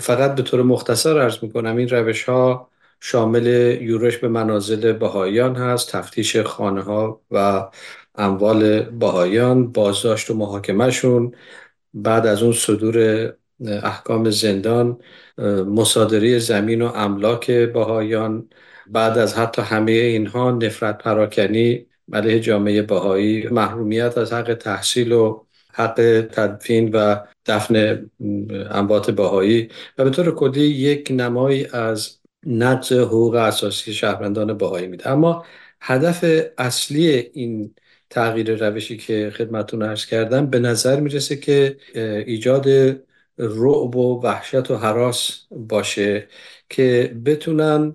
فقط 0.01 0.35
به 0.35 0.41
طور 0.41 0.61
مختصر 0.63 1.17
ارز 1.17 1.37
می‌کنم 1.41 1.77
این 1.77 1.89
روش 1.89 2.23
ها 2.23 2.69
شامل 2.99 3.45
یورش 3.81 4.17
به 4.17 4.27
منازل 4.27 4.93
بهاییان 4.93 5.55
هست 5.55 5.91
تفتیش 5.91 6.37
خانه 6.37 6.81
ها 6.81 7.21
و 7.31 7.69
اموال 8.15 8.81
بهاییان 8.83 9.71
بازداشت 9.71 10.29
و 10.29 10.33
محاکمهشون 10.33 11.35
بعد 11.93 12.27
از 12.27 12.43
اون 12.43 12.53
صدور 12.53 13.33
احکام 13.65 14.29
زندان 14.29 14.99
مصادره 15.67 16.39
زمین 16.39 16.81
و 16.81 16.85
املاک 16.95 17.51
بهاییان 17.51 18.49
بعد 18.87 19.17
از 19.17 19.33
حتی 19.37 19.61
همه 19.61 19.91
اینها 19.91 20.51
نفرت 20.51 20.97
پراکنی 20.97 21.85
علیه 22.13 22.39
جامعه 22.39 22.81
بهایی 22.81 23.47
محرومیت 23.47 24.17
از 24.17 24.33
حق 24.33 24.53
تحصیل 24.53 25.11
و 25.11 25.45
حق 25.73 25.95
تدفین 26.31 26.91
و 26.93 27.15
دفن 27.45 28.05
انبات 28.71 29.11
بهایی 29.11 29.69
و 29.97 30.03
به 30.03 30.09
طور 30.09 30.35
کلی 30.35 30.61
یک 30.61 31.07
نمایی 31.11 31.67
از 31.73 32.19
نقض 32.45 32.91
حقوق 32.93 33.35
اساسی 33.35 33.93
شهروندان 33.93 34.57
بهایی 34.57 34.87
میده. 34.87 35.09
اما 35.09 35.45
هدف 35.81 36.25
اصلی 36.57 37.07
این 37.33 37.75
تغییر 38.09 38.69
روشی 38.69 38.97
که 38.97 39.31
خدمتون 39.37 39.81
ارز 39.81 40.05
کردم 40.05 40.45
به 40.45 40.59
نظر 40.59 40.99
می‌رسه 40.99 41.35
که 41.35 41.77
ایجاد 42.25 42.67
رعب 43.37 43.95
و 43.95 44.21
وحشت 44.23 44.71
و 44.71 44.75
حراس 44.77 45.47
باشه 45.51 46.27
که 46.69 47.15
بتونن 47.25 47.93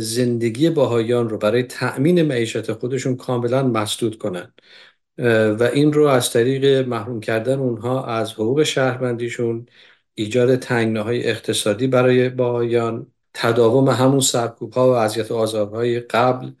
زندگی 0.00 0.70
باهایان 0.70 1.28
رو 1.28 1.38
برای 1.38 1.62
تأمین 1.62 2.22
معیشت 2.22 2.72
خودشون 2.72 3.16
کاملا 3.16 3.62
مسدود 3.62 4.18
کنن. 4.18 4.52
و 5.58 5.62
این 5.72 5.92
رو 5.92 6.06
از 6.06 6.30
طریق 6.30 6.88
محروم 6.88 7.20
کردن 7.20 7.58
اونها 7.58 8.04
از 8.06 8.32
حقوق 8.32 8.62
شهروندیشون 8.62 9.66
ایجاد 10.14 10.56
تنگناهای 10.56 11.30
اقتصادی 11.30 11.86
برای 11.86 12.28
باهایان 12.28 13.12
تداوم 13.34 13.88
همون 13.88 14.20
سرکوب 14.20 14.72
ها 14.72 14.88
و 14.90 14.92
اذیت 14.94 15.30
و 15.30 15.36
آزارهای 15.36 16.00
قبل 16.00 16.52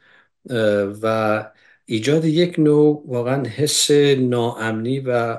و 1.02 1.52
ایجاد 1.86 2.24
یک 2.24 2.58
نوع 2.58 3.04
واقعا 3.06 3.44
حس 3.48 3.90
ناامنی 4.18 5.00
و 5.00 5.38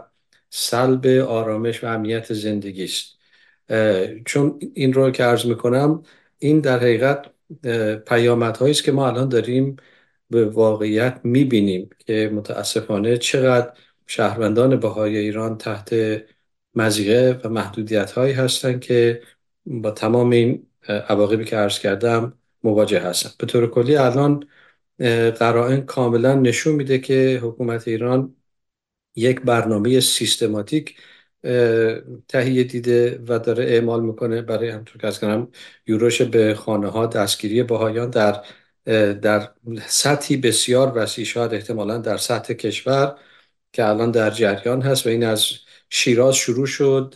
سلب 0.56 1.06
آرامش 1.08 1.84
و 1.84 1.88
امنیت 1.88 2.34
زندگی 2.34 2.84
است. 2.84 3.18
چون 4.26 4.60
این 4.74 4.94
رو 4.94 5.12
که 5.12 5.24
عرض 5.24 5.46
می‌کنم 5.46 6.04
این 6.40 6.60
در 6.60 6.80
حقیقت 6.80 7.26
پیامدهایی 8.08 8.72
است 8.72 8.84
که 8.84 8.92
ما 8.92 9.08
الان 9.08 9.30
داریم 9.30 9.76
به 10.30 10.46
واقعیت 10.46 11.20
می‌بینیم 11.24 11.90
که 12.00 12.32
متاسفانه 12.34 13.18
چقدر 13.18 13.74
شهروندان 14.08 14.76
بهای 14.76 15.18
ایران 15.18 15.58
تحت 15.58 15.96
مزیقه 16.76 17.40
و 17.44 17.50
محدودیت 17.50 18.12
هایی 18.12 18.34
هستند 18.34 18.82
که 18.82 19.22
با 19.66 19.92
تمام 19.92 20.30
این 20.30 20.68
عواقبی 20.88 21.46
که 21.46 21.56
عرض 21.58 21.80
کردم 21.80 22.34
مواجه 22.64 23.00
هستن 23.00 23.30
به 23.40 23.46
طور 23.46 23.70
کلی 23.70 23.96
الان 23.96 24.48
قرائن 25.40 25.82
کاملا 25.82 26.36
نشون 26.36 26.76
میده 26.76 27.00
که 27.00 27.40
حکومت 27.44 27.88
ایران 27.88 28.36
یک 29.16 29.42
برنامه 29.42 30.00
سیستماتیک 30.00 30.96
تهیه 32.28 32.64
دیده 32.64 33.24
و 33.28 33.40
داره 33.40 33.64
اعمال 33.66 34.04
می‌کنه. 34.04 34.42
برای 34.42 34.70
همطور 34.70 35.02
که 35.02 35.08
از 35.08 35.20
کنم 35.20 35.52
یوروش 35.88 36.22
به 36.22 36.56
خانه 36.56 36.88
ها 36.88 37.06
دستگیری 37.06 37.64
بهایان 37.64 38.10
در 38.10 38.44
در 39.14 39.52
سطحی 39.88 40.38
بسیار 40.38 40.94
وسیع 40.98 41.26
شاید 41.26 41.54
احتمالا 41.54 41.98
در 41.98 42.18
سطح 42.18 42.54
کشور 42.54 43.18
که 43.74 43.86
الان 43.88 44.12
در 44.12 44.30
جریان 44.30 44.82
هست 44.82 45.06
و 45.08 45.10
این 45.10 45.24
از 45.24 45.46
شیراز 45.90 46.36
شروع 46.36 46.66
شد 46.66 47.14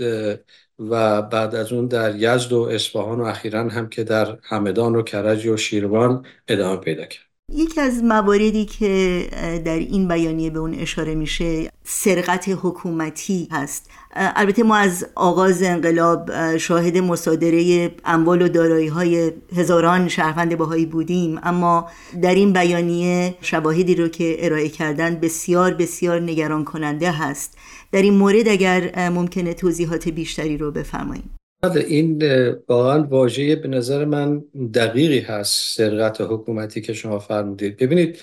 و 0.80 1.22
بعد 1.22 1.56
از 1.56 1.74
اون 1.74 1.88
در 1.88 2.16
یزد 2.16 2.54
و 2.54 2.62
اصفهان 2.62 3.20
و 3.22 3.24
اخیرا 3.24 3.70
هم 3.70 3.90
که 3.90 4.04
در 4.04 4.40
همدان 4.44 4.96
و 4.96 5.02
کرج 5.04 5.48
و 5.48 5.58
شیروان 5.58 6.26
ادامه 6.48 6.78
پیدا 6.82 7.06
کرد. 7.06 7.27
یکی 7.54 7.82
از 7.82 8.04
مواردی 8.04 8.66
که 8.66 9.28
در 9.66 9.80
این 9.80 10.08
بیانیه 10.08 10.50
به 10.50 10.60
اون 10.60 10.74
اشاره 10.74 11.16
میشه 11.16 11.72
سرقت 11.84 12.46
حکومتی 12.62 13.48
هست. 13.52 13.90
البته 14.16 14.64
ما 14.64 14.76
از 14.76 15.06
آغاز 15.16 15.64
انقلاب 15.64 16.58
شاهد 16.58 16.98
مصادره 16.98 17.92
اموال 18.06 18.42
و 18.42 18.48
دارایی 18.48 18.88
های 18.88 19.32
هزاران 19.56 20.08
شهروند 20.08 20.58
باهایی 20.58 20.86
بودیم. 20.86 21.40
اما 21.44 21.90
در 22.22 22.36
این 22.36 22.54
بیانیه 22.54 23.36
شواهدی 23.42 23.96
رو 23.96 24.08
که 24.08 24.36
ارائه 24.40 24.70
کردن 24.70 25.16
بسیار 25.16 25.74
بسیار 25.74 26.22
نگران 26.22 26.64
کننده 26.64 27.12
هست. 27.12 27.58
در 27.92 28.02
این 28.02 28.14
مورد 28.14 28.48
اگر 28.48 29.10
ممکنه 29.10 29.54
توضیحات 29.54 30.10
بیشتری 30.10 30.58
رو 30.58 30.72
بفرمایید. 30.72 31.37
بله 31.62 31.82
این 31.82 32.24
واقعا 32.68 33.04
واژه 33.04 33.56
به 33.56 33.68
نظر 33.68 34.06
من 34.06 34.40
دقیقی 34.74 35.20
هست 35.20 35.78
سرقت 35.78 36.22
حکومتی 36.22 36.82
که 36.82 36.94
شما 36.94 37.20
فرمودید. 37.20 37.78
ببینید 37.78 38.20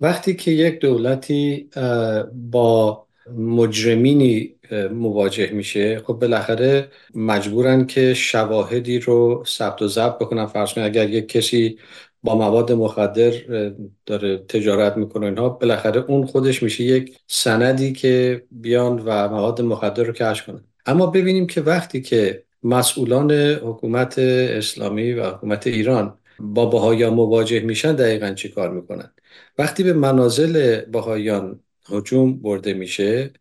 وقتی 0.00 0.34
که 0.34 0.50
یک 0.50 0.78
دولتی 0.80 1.70
با 2.32 3.06
مجرمینی 3.36 4.54
مواجه 4.92 5.50
میشه 5.50 5.98
خب 5.98 6.14
بالاخره 6.14 6.88
مجبورن 7.14 7.86
که 7.86 8.14
شواهدی 8.14 8.98
رو 8.98 9.44
ثبت 9.46 9.82
و 9.82 9.88
ضبط 9.88 10.18
بکنن. 10.18 10.46
فرض 10.46 10.72
کنید 10.72 10.86
اگر 10.86 11.10
یک 11.10 11.28
کسی 11.28 11.78
با 12.22 12.34
مواد 12.34 12.72
مخدر 12.72 13.32
داره 14.06 14.38
تجارت 14.38 14.96
می‌کنه 14.96 15.26
اینها 15.26 15.48
بالاخره 15.48 16.04
اون 16.08 16.26
خودش 16.26 16.62
میشه 16.62 16.84
یک 16.84 17.18
سندی 17.26 17.92
که 17.92 18.42
بیان 18.50 18.98
و 18.98 19.28
مواد 19.28 19.60
مخدر 19.60 20.02
رو 20.04 20.12
کشف 20.12 20.46
کنن 20.46 20.64
اما 20.86 21.06
ببینیم 21.06 21.46
که 21.46 21.60
وقتی 21.60 22.00
که 22.02 22.47
مسئولان 22.62 23.32
حکومت 23.32 24.18
اسلامی 24.18 25.12
و 25.12 25.30
حکومت 25.30 25.66
ایران 25.66 26.18
با 26.38 26.66
بهایان 26.66 27.14
مواجه 27.14 27.60
میشن 27.60 27.94
دقیقا 27.94 28.34
چی 28.34 28.48
کار 28.48 28.70
می‌کنن؟ 28.70 29.12
وقتی 29.58 29.82
به 29.82 29.92
منازل 29.92 30.80
بهایان 30.80 31.60
هجوم 31.90 32.38
برده 32.42 32.74
میشه 32.74 33.32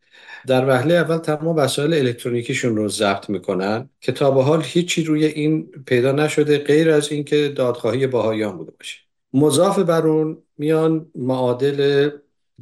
در 0.47 0.67
وهله 0.69 0.93
اول 0.93 1.17
تمام 1.17 1.55
وسایل 1.55 1.93
الکترونیکیشون 1.93 2.75
رو 2.75 2.89
ضبط 2.89 3.29
می‌کنن 3.29 3.89
که 4.01 4.11
تا 4.11 4.31
به 4.31 4.43
حال 4.43 4.61
هیچی 4.63 5.03
روی 5.03 5.25
این 5.25 5.71
پیدا 5.85 6.11
نشده 6.11 6.57
غیر 6.57 6.91
از 6.91 7.11
اینکه 7.11 7.53
دادخواهی 7.55 8.07
باهایان 8.07 8.57
بوده 8.57 8.71
باشه. 8.71 8.99
مضاف 9.33 9.79
بر 9.79 10.07
اون 10.07 10.37
میان 10.57 11.11
معادل 11.15 12.09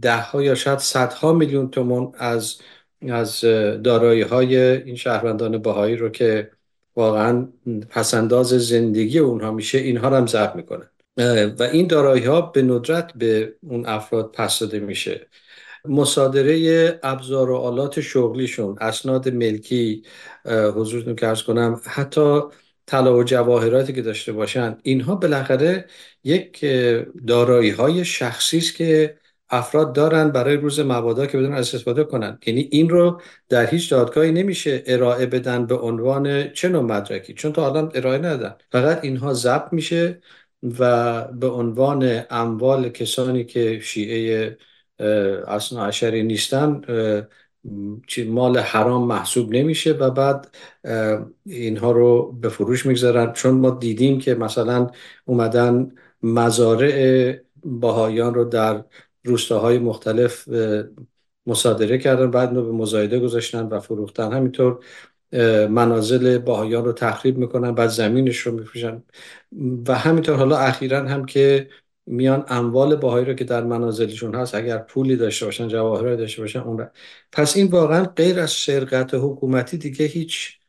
ده 0.01 0.21
ها 0.21 0.43
یا 0.43 0.55
شاید 0.55 0.79
صدها 0.79 1.33
میلیون 1.33 1.69
تومن 1.69 2.11
از 2.17 2.55
از 3.11 3.41
دارایی 3.83 4.21
های 4.21 4.57
این 4.57 4.95
شهروندان 4.95 5.57
باهایی 5.57 5.95
رو 5.95 6.09
که 6.09 6.51
واقعا 6.95 7.47
پسنداز 7.89 8.47
زندگی 8.47 9.19
اونها 9.19 9.51
میشه 9.51 9.77
اینها 9.77 10.09
رو 10.09 10.15
هم 10.15 10.27
ضبط 10.27 10.55
می‌کنن. 10.55 10.89
و 11.59 11.63
این 11.63 11.87
دارایی 11.87 12.25
ها 12.25 12.41
به 12.41 12.61
ندرت 12.61 13.13
به 13.13 13.55
اون 13.63 13.85
افراد 13.85 14.31
پس 14.31 14.59
داده 14.59 14.79
میشه. 14.79 15.27
مصادره 15.85 16.99
ابزار 17.03 17.49
و 17.49 17.55
آلات 17.55 18.01
شغلیشون 18.01 18.77
اسناد 18.81 19.29
ملکی 19.29 20.03
حضورتون 20.45 21.15
که 21.15 21.27
ارز 21.27 21.43
کنم 21.43 21.81
حتی 21.85 22.41
طلا 22.85 23.17
و 23.17 23.23
جواهراتی 23.23 23.93
که 23.93 24.01
داشته 24.01 24.31
باشن 24.31 24.77
اینها 24.83 25.15
بالاخره 25.15 25.85
یک 26.23 26.65
دارایی 27.27 27.69
های 27.69 28.05
شخصی 28.05 28.57
است 28.57 28.75
که 28.75 29.17
افراد 29.49 29.93
دارن 29.93 30.29
برای 30.29 30.57
روز 30.57 30.79
مبادا 30.79 31.25
که 31.25 31.37
بدون 31.37 31.53
از 31.53 31.75
استفاده 31.75 32.03
کنن. 32.03 32.39
یعنی 32.45 32.69
این 32.71 32.89
رو 32.89 33.21
در 33.49 33.65
هیچ 33.65 33.91
دادگاهی 33.91 34.31
نمیشه 34.31 34.83
ارائه 34.87 35.25
بدن 35.25 35.65
به 35.65 35.75
عنوان 35.77 36.49
چه 36.53 36.69
نوع 36.69 36.83
مدرکی. 36.83 37.33
چون 37.33 37.53
تا 37.53 37.69
الان 37.69 37.91
ارائه 37.95 38.17
ندن 38.17 38.55
فقط 38.71 39.03
اینها 39.03 39.33
ضبط 39.33 39.73
میشه 39.73 40.19
و 40.79 41.21
به 41.27 41.47
عنوان 41.47 42.23
اموال 42.29 42.89
کسانی 42.89 43.43
که 43.43 43.79
شیعه 43.79 44.57
اصلا 45.47 45.85
عشری 45.85 46.23
نیستن 46.23 46.81
مال 48.27 48.57
حرام 48.57 49.07
محسوب 49.07 49.55
نمیشه 49.55 49.91
و 49.91 50.09
بعد 50.11 50.55
اینها 51.45 51.91
رو 51.91 52.31
به 52.31 52.49
فروش 52.49 52.85
می‌گذارن. 52.85 53.33
چون 53.33 53.53
ما 53.53 53.69
دیدیم 53.69 54.19
که 54.19 54.35
مثلا 54.35 54.89
اومدن 55.25 55.91
مزارع 56.23 57.35
باهایان 57.63 58.33
رو 58.33 58.45
در 58.45 58.83
روستاهای 59.25 59.79
مختلف 59.79 60.49
مصادره 61.47 61.97
کردن 61.97 62.31
بعد 62.31 62.55
رو 62.55 62.65
به 62.65 62.71
مزایده 62.71 63.19
گذاشتن 63.19 63.65
و 63.65 63.79
فروختن. 63.79 64.33
همینطور 64.33 64.85
منازل 65.69 66.37
باهایان 66.37 66.85
رو 66.85 66.93
تخریب 66.93 67.37
می‌کنن 67.37 67.75
بعد 67.75 67.89
زمینش 67.89 68.37
رو 68.37 68.51
میفروشن. 68.51 69.03
و 69.87 69.95
همینطور 69.95 70.35
حالا 70.35 70.57
اخیرا 70.57 71.07
هم 71.07 71.25
که 71.25 71.69
میان 72.05 72.45
اموال 72.47 72.95
باهایی 72.95 73.25
رو 73.25 73.33
که 73.33 73.43
در 73.43 73.63
منازلشون 73.63 74.35
هست 74.35 74.55
اگر 74.55 74.77
پولی 74.77 75.15
داشته 75.15 75.45
باشن 75.45 75.67
جواهرات 75.67 76.17
داشته 76.17 76.41
باشن 76.41 76.59
اون 76.59 76.87
پس 77.31 77.57
این 77.57 77.67
واقعا 77.67 78.05
غیر 78.05 78.39
از 78.39 78.51
سرقت 78.51 79.13
حکومتی 79.13 79.77
دیگه 79.77 80.05
هیچ 80.05 80.59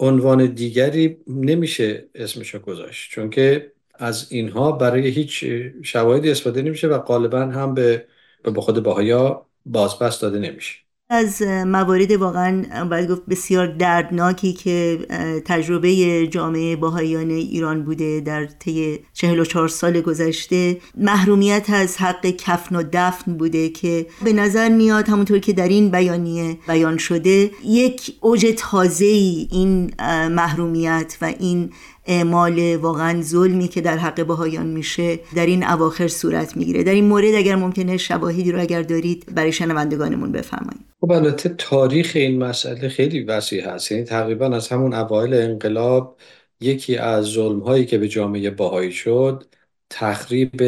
عنوان 0.00 0.46
دیگری 0.46 1.18
نمیشه 1.26 2.08
اسمشو 2.14 2.58
گذاشت. 2.58 3.10
چون 3.10 3.30
که 3.30 3.72
از 3.98 4.26
اینها 4.30 4.72
برای 4.72 5.08
هیچ 5.08 5.44
شواهدی 5.82 6.30
استفاده 6.30 6.62
نمیشه 6.62 6.88
و 6.88 6.98
غالبا 6.98 7.40
هم 7.40 7.74
به 7.74 8.06
به 8.42 8.60
خود 8.60 8.82
باهایا 8.82 9.46
بازپس 9.66 10.20
داده 10.20 10.38
نمیشه. 10.38 10.74
از 11.10 11.42
موارد 11.42 12.12
واقعا 12.12 12.84
باید 12.90 13.10
گفت 13.10 13.22
بسیار 13.26 13.66
دردناکی 13.66 14.52
که 14.52 14.98
تجربه 15.44 16.26
جامعه 16.26 16.76
باهایان 16.76 17.30
ایران 17.30 17.84
بوده 17.84 18.20
در 18.20 18.46
طی 18.46 18.98
44 19.12 19.68
سال 19.68 20.00
گذشته. 20.00 20.76
محرومیت 20.96 21.70
از 21.70 21.96
حق 21.96 22.26
کفن 22.26 22.76
و 22.76 22.82
دفن 22.92 23.36
بوده 23.36 23.68
که 23.68 24.06
به 24.24 24.32
نظر 24.32 24.68
میاد 24.68 25.08
همونطور 25.08 25.38
که 25.38 25.52
در 25.52 25.68
این 25.68 25.90
بیانیه 25.90 26.58
بیان 26.68 26.98
شده 26.98 27.50
یک 27.64 28.16
اوج 28.20 28.54
تازه 28.56 29.04
ای 29.04 29.48
این 29.50 29.94
محرومیت 30.28 31.16
و 31.22 31.32
این 31.38 31.70
اعمال 32.06 32.76
واقعا 32.76 33.22
ظلمی 33.22 33.68
که 33.68 33.80
در 33.80 33.96
حق 33.96 34.26
بهایان 34.26 34.66
میشه 34.66 35.18
در 35.36 35.46
این 35.46 35.66
اواخر 35.66 36.08
صورت 36.08 36.56
می‌گیره. 36.56 36.82
در 36.82 36.92
این 36.92 37.04
مورد 37.04 37.34
اگر 37.34 37.56
ممکنه 37.56 37.96
شواهدی 37.96 38.52
رو 38.52 38.60
اگر 38.60 38.82
دارید 38.82 39.34
برای 39.34 39.52
شنوندگانمون 39.52 40.32
بفرمایید. 40.32 40.86
خب 41.00 41.12
البته 41.12 41.48
تاریخ 41.48 42.12
این 42.14 42.38
مسئله 42.44 42.88
خیلی 42.88 43.22
وسیع 43.22 43.68
هست. 43.68 43.92
یعنی 43.92 44.04
تقریبا 44.04 44.46
از 44.46 44.68
همون 44.68 44.94
اوایل 44.94 45.34
انقلاب 45.34 46.16
یکی 46.60 46.96
از 46.96 47.24
ظلم 47.24 47.60
هایی 47.60 47.86
که 47.86 47.98
به 47.98 48.08
جامعه 48.08 48.50
باهایی 48.50 48.92
شد 48.92 49.44
تخریب 49.90 50.62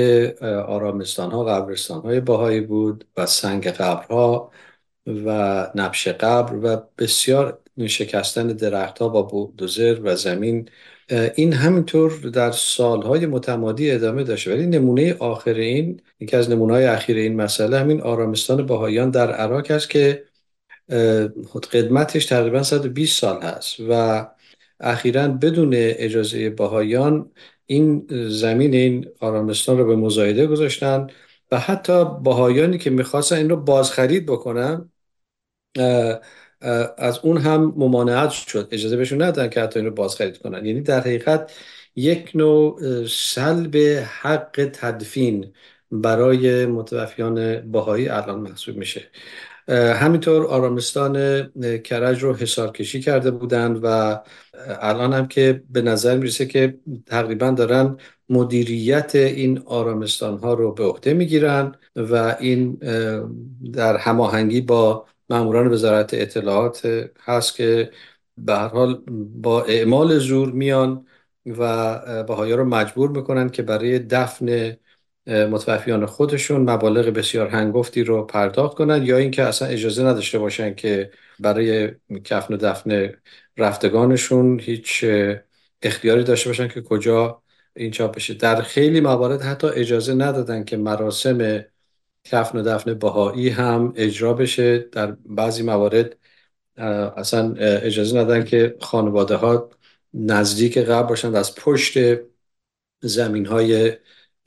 آرامستان 0.44 1.30
ها 1.30 1.44
قبرستان 1.44 2.02
های 2.02 2.20
باهایی 2.20 2.60
بود 2.60 3.04
و 3.16 3.26
سنگ 3.26 3.68
قبرها 3.68 4.50
و 5.06 5.70
نبش 5.74 6.08
قبر 6.08 6.54
و 6.62 6.82
بسیار 6.98 7.60
شکستن 7.86 8.46
درختها 8.46 9.08
با 9.08 9.22
بودوزر 9.22 10.00
و 10.02 10.16
زمین 10.16 10.68
این 11.10 11.52
همینطور 11.52 12.12
در 12.12 12.50
سالهای 12.50 13.26
متمادی 13.26 13.90
ادامه 13.90 14.24
داشته. 14.24 14.54
ولی 14.54 14.66
نمونه 14.66 15.14
آخر 15.18 15.54
این 15.54 16.00
یکی 16.20 16.36
از 16.36 16.50
نمونه 16.50 16.72
های 16.72 16.84
اخیر 16.84 17.16
این 17.16 17.36
مسئله 17.36 17.78
همین 17.78 18.00
آرامستان 18.00 18.66
باهایان 18.66 19.10
در 19.10 19.32
عراق 19.32 19.70
است 19.70 19.90
که 19.90 20.24
قدمتش 21.72 22.26
تقریبا 22.26 22.62
120 22.62 23.20
سال 23.20 23.42
هست 23.42 23.76
و 23.88 24.26
اخیرا 24.80 25.28
بدون 25.28 25.70
اجازه 25.74 26.50
باهایان 26.50 27.30
این 27.66 28.06
زمین 28.28 28.74
این 28.74 29.08
آرامستان 29.20 29.78
رو 29.78 29.86
به 29.86 29.96
مزایده 29.96 30.46
گذاشتن 30.46 31.06
و 31.50 31.58
حتی 31.58 32.04
باهایانی 32.04 32.78
که 32.78 32.90
می‌خواستن 32.90 33.36
این 33.36 33.50
رو 33.50 33.56
بازخرید 33.56 34.26
بکنن 34.26 34.90
از 36.98 37.20
اون 37.22 37.36
هم 37.36 37.74
ممانعت 37.76 38.30
شد. 38.30 38.68
اجازه 38.70 38.96
بهشون 38.96 39.22
ندادن 39.22 39.48
که 39.48 39.60
حتی 39.60 39.78
این 39.78 39.88
رو 39.88 39.94
بازخرید 39.94 40.38
کنن. 40.38 40.66
یعنی 40.66 40.80
در 40.80 41.00
حقیقت 41.00 41.52
یک 41.96 42.30
نوع 42.34 43.06
سلب 43.06 43.76
حق 44.20 44.70
تدفین 44.72 45.52
برای 45.90 46.66
متوفیان 46.66 47.60
باهایی 47.70 48.08
الان 48.08 48.40
محسوب 48.40 48.76
میشه. 48.76 49.02
همینطور 49.68 50.46
آرامستان 50.46 51.42
کرج 51.84 52.22
رو 52.22 52.34
حسار 52.34 52.72
کشی 52.72 53.00
کرده 53.00 53.30
بودند 53.30 53.80
و 53.82 54.20
الان 54.80 55.12
هم 55.12 55.28
که 55.28 55.62
به 55.70 55.82
نظر 55.82 56.16
می‌رسه 56.16 56.46
که 56.46 56.78
تقریبا 57.06 57.50
دارن 57.50 57.96
مدیریت 58.28 59.14
این 59.14 59.62
آرامستان 59.66 60.38
ها 60.38 60.54
رو 60.54 60.74
به 60.74 60.84
عهده 60.84 61.14
می‌گیرن 61.14 61.74
و 61.96 62.36
این 62.40 62.78
در 63.72 63.96
هماهنگی 63.96 64.60
با 64.60 65.06
ماموران 65.30 65.68
وزارت 65.72 66.14
اطلاعات 66.14 66.86
هست 67.20 67.56
که 67.56 67.90
به 68.38 68.54
هر 68.54 68.68
حال 68.68 69.04
با 69.42 69.62
اعمال 69.64 70.18
زور 70.18 70.52
میان 70.52 71.06
و 71.46 72.24
بهایا 72.24 72.56
رو 72.56 72.64
مجبور 72.64 73.10
می‌کنن 73.10 73.48
که 73.48 73.62
برای 73.62 73.98
دفن 73.98 74.76
متوفیان 75.26 76.06
خودشون 76.06 76.70
مبالغ 76.70 77.06
بسیار 77.06 77.48
هنگفتی 77.48 78.04
رو 78.04 78.24
پرداخت 78.26 78.76
کنند 78.76 79.08
یا 79.08 79.16
اینکه 79.16 79.42
اصلا 79.42 79.68
اجازه 79.68 80.02
نداشته 80.04 80.38
باشن 80.38 80.74
که 80.74 81.10
برای 81.38 81.90
کفن 82.24 82.54
و 82.54 82.56
دفن 82.56 83.12
رفتگانشون 83.56 84.60
هیچ 84.60 85.04
اختیاری 85.82 86.24
داشته 86.24 86.50
باشن 86.50 86.68
که 86.68 86.82
کجا 86.82 87.42
این 87.76 87.90
چاپ 87.90 88.16
بشه. 88.16 88.34
در 88.34 88.62
خیلی 88.62 89.00
موارد 89.00 89.42
حتی 89.42 89.66
اجازه 89.66 90.14
ندادن 90.14 90.64
که 90.64 90.76
مراسم 90.76 91.64
کفن 92.30 92.58
و 92.58 92.62
دفن 92.62 92.94
بهایی 92.94 93.48
هم 93.48 93.92
اجرا 93.96 94.34
بشه. 94.34 94.78
در 94.78 95.12
بعضی 95.26 95.62
موارد 95.62 96.16
اصلا 97.16 97.54
اجازه 97.56 98.18
ندادن 98.18 98.44
که 98.44 98.76
خانواده 98.80 99.36
ها 99.36 99.70
نزدیک 100.14 100.78
قبل 100.78 101.08
باشند 101.08 101.36
از 101.36 101.54
پشت 101.54 101.98
زمین 103.02 103.46
های 103.46 103.96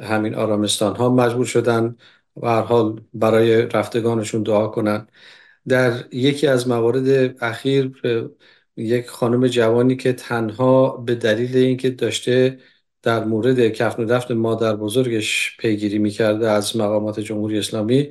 همین 0.02 0.36
آرامستان 0.36 0.96
ها 0.96 1.10
مجبور 1.10 1.46
شدن 1.46 1.98
و 2.38 2.48
هر 2.50 2.62
حال 2.62 3.02
برای 3.14 3.62
رفتگانشون 3.62 4.44
دعا 4.44 4.68
کنن. 4.68 5.08
در 5.68 6.14
یکی 6.16 6.48
از 6.48 6.68
موارد 6.68 7.36
اخیر 7.44 7.92
یک 8.78 9.10
خانم 9.10 9.48
جوانی 9.48 9.96
که 9.96 10.14
تنها 10.14 10.98
به 10.98 11.16
دلیل 11.16 11.58
اینکه 11.58 11.90
داشته 11.90 12.60
در 13.04 13.24
مورد 13.24 13.68
کفن 13.70 14.04
و 14.04 14.06
دفن 14.06 14.34
مادر 14.34 14.76
بزرگش 14.76 15.58
پیگیری 15.60 16.00
می‌کرده 16.00 16.50
از 16.50 16.78
مقامات 16.78 17.20
جمهوری 17.20 17.60
اسلامی. 17.60 18.10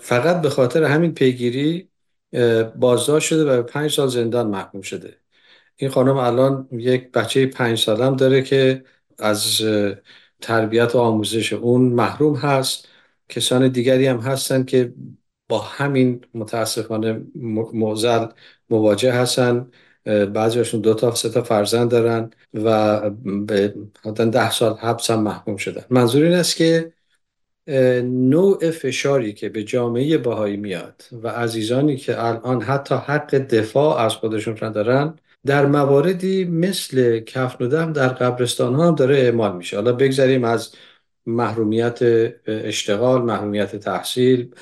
فقط 0.00 0.42
به 0.42 0.50
خاطر 0.50 0.84
همین 0.84 1.14
پیگیری 1.14 1.88
بازداشت 2.76 3.28
شده 3.28 3.44
و 3.44 3.56
به 3.56 3.62
پنج 3.62 3.90
سال 3.92 4.08
زندان 4.08 4.46
محکوم 4.46 4.80
شده. 4.80 5.16
این 5.76 5.90
خانم 5.90 6.16
الان 6.16 6.68
یک 6.72 7.12
بچه 7.12 7.46
پنج 7.46 7.78
سالم 7.78 8.16
داره 8.16 8.42
که 8.42 8.84
از 9.18 9.62
تربیت 10.40 10.94
و 10.94 10.98
آموزش 10.98 11.52
اون 11.52 11.82
محروم 11.82 12.36
هست. 12.36 12.88
کسان 13.28 13.68
دیگری 13.68 14.06
هم 14.06 14.18
هستن 14.18 14.64
که 14.64 14.94
با 15.48 15.58
همین 15.58 16.24
متاسفانه 16.34 17.20
موزل 17.72 18.26
مواجه 18.70 19.12
هستن. 19.12 19.70
بعضیشون 20.04 20.80
دو 20.80 20.94
تا 20.94 21.14
سه 21.14 21.28
تا 21.28 21.42
فرزند 21.42 21.90
دارن 21.90 22.30
و 22.54 23.00
به 23.46 23.74
ده 24.14 24.50
سال 24.50 24.74
حبس 24.74 25.10
هم 25.10 25.22
محکوم 25.22 25.56
شدن. 25.56 25.84
منظور 25.90 26.24
این 26.24 26.34
است 26.34 26.56
که 26.56 26.92
نوع 28.04 28.70
فشاری 28.70 29.32
که 29.32 29.48
به 29.48 29.64
جامعه 29.64 30.18
باهایی 30.18 30.56
میاد 30.56 31.02
و 31.22 31.28
عزیزانی 31.28 31.96
که 31.96 32.24
الان 32.24 32.62
حتی 32.62 32.94
حق 32.94 33.34
دفاع 33.34 33.98
از 33.98 34.14
خودشون 34.14 34.58
ندارن 34.62 35.14
در 35.46 35.66
مواردی 35.66 36.44
مثل 36.44 37.20
کفن 37.20 37.64
و 37.64 37.68
دم 37.68 37.92
در 37.92 38.08
قبرستان 38.08 38.74
ها 38.74 38.88
هم 38.88 38.94
داره 38.94 39.16
اعمال 39.16 39.56
میشه. 39.56 39.76
حالا 39.76 39.92
بگذاریم 39.92 40.44
از 40.44 40.72
محرومیت 41.26 41.98
اشتغال 42.46 43.22
محرومیت 43.22 43.76
تحصیل 43.76 44.54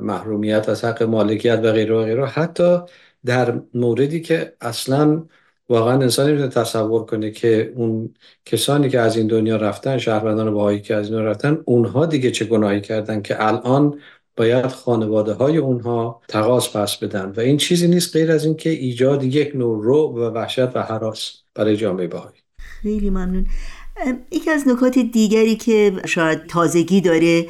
محرومیت 0.00 0.68
از 0.68 0.84
حق 0.84 1.02
مالکیت 1.02 1.60
و 1.62 1.72
غیره 1.72 1.94
و 1.94 2.04
غیره. 2.04 2.26
حتی 2.26 2.78
در 3.24 3.60
موردی 3.74 4.20
که 4.20 4.56
اصلا 4.60 5.24
واقعا 5.68 5.94
انسان 5.94 6.28
نمی‌تونه 6.28 6.48
تصور 6.48 7.04
کنه 7.06 7.30
که 7.30 7.72
اون 7.76 8.14
کسانی 8.44 8.88
که 8.88 9.00
از 9.00 9.16
این 9.16 9.26
دنیا 9.26 9.56
رفتن 9.56 9.98
شهروندان 9.98 10.54
باهایی 10.54 10.80
که 10.80 10.94
از 10.94 11.06
این 11.06 11.16
دنیا 11.18 11.30
رفتن 11.30 11.58
اونها 11.64 12.06
دیگه 12.06 12.30
چه 12.30 12.44
گناهی 12.44 12.80
کردن 12.80 13.22
که 13.22 13.46
الان 13.46 13.98
باید 14.36 14.66
خانواده 14.66 15.32
های 15.32 15.56
اونها 15.56 16.20
تقاس 16.28 16.76
پس 16.76 16.96
بدن. 16.96 17.32
و 17.36 17.40
این 17.40 17.56
چیزی 17.56 17.88
نیست 17.88 18.16
غیر 18.16 18.32
از 18.32 18.44
اینکه 18.44 18.70
ایجاد 18.70 19.24
یک 19.24 19.56
نوع 19.56 19.84
رو 19.84 19.96
و 19.96 20.18
وحشت 20.18 20.76
و 20.76 20.82
حراس 20.82 21.32
برای 21.54 21.76
جامعه 21.76 22.06
باهایی. 22.06 22.40
خیلی 22.58 23.10
ممنون. 23.10 23.46
یکی 24.30 24.50
از 24.50 24.68
نکات 24.68 24.98
دیگری 24.98 25.56
که 25.56 25.92
شاید 26.06 26.46
تازگی 26.46 27.00
داره 27.00 27.46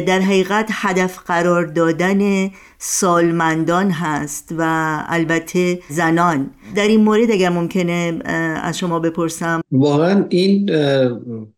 در 0.00 0.20
حقیقت 0.20 0.68
هدف 0.72 1.18
قرار 1.26 1.64
دادن 1.66 2.50
سالمندان 2.78 3.90
هست 3.90 4.54
و 4.58 4.62
البته 5.08 5.80
زنان. 5.88 6.50
در 6.74 6.88
این 6.88 7.00
مورد 7.00 7.30
اگر 7.30 7.48
ممکنه 7.48 8.18
از 8.62 8.78
شما 8.78 8.98
بپرسم. 8.98 9.60
واقعا 9.72 10.26
این 10.28 10.70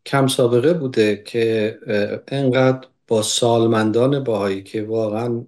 کم 0.06 0.26
سابقه 0.26 0.74
بوده 0.74 1.22
که 1.26 1.78
انقدر 2.28 2.86
با 3.08 3.22
سالمندان 3.22 4.24
باهایی 4.24 4.62
که 4.62 4.82
واقعا 4.82 5.44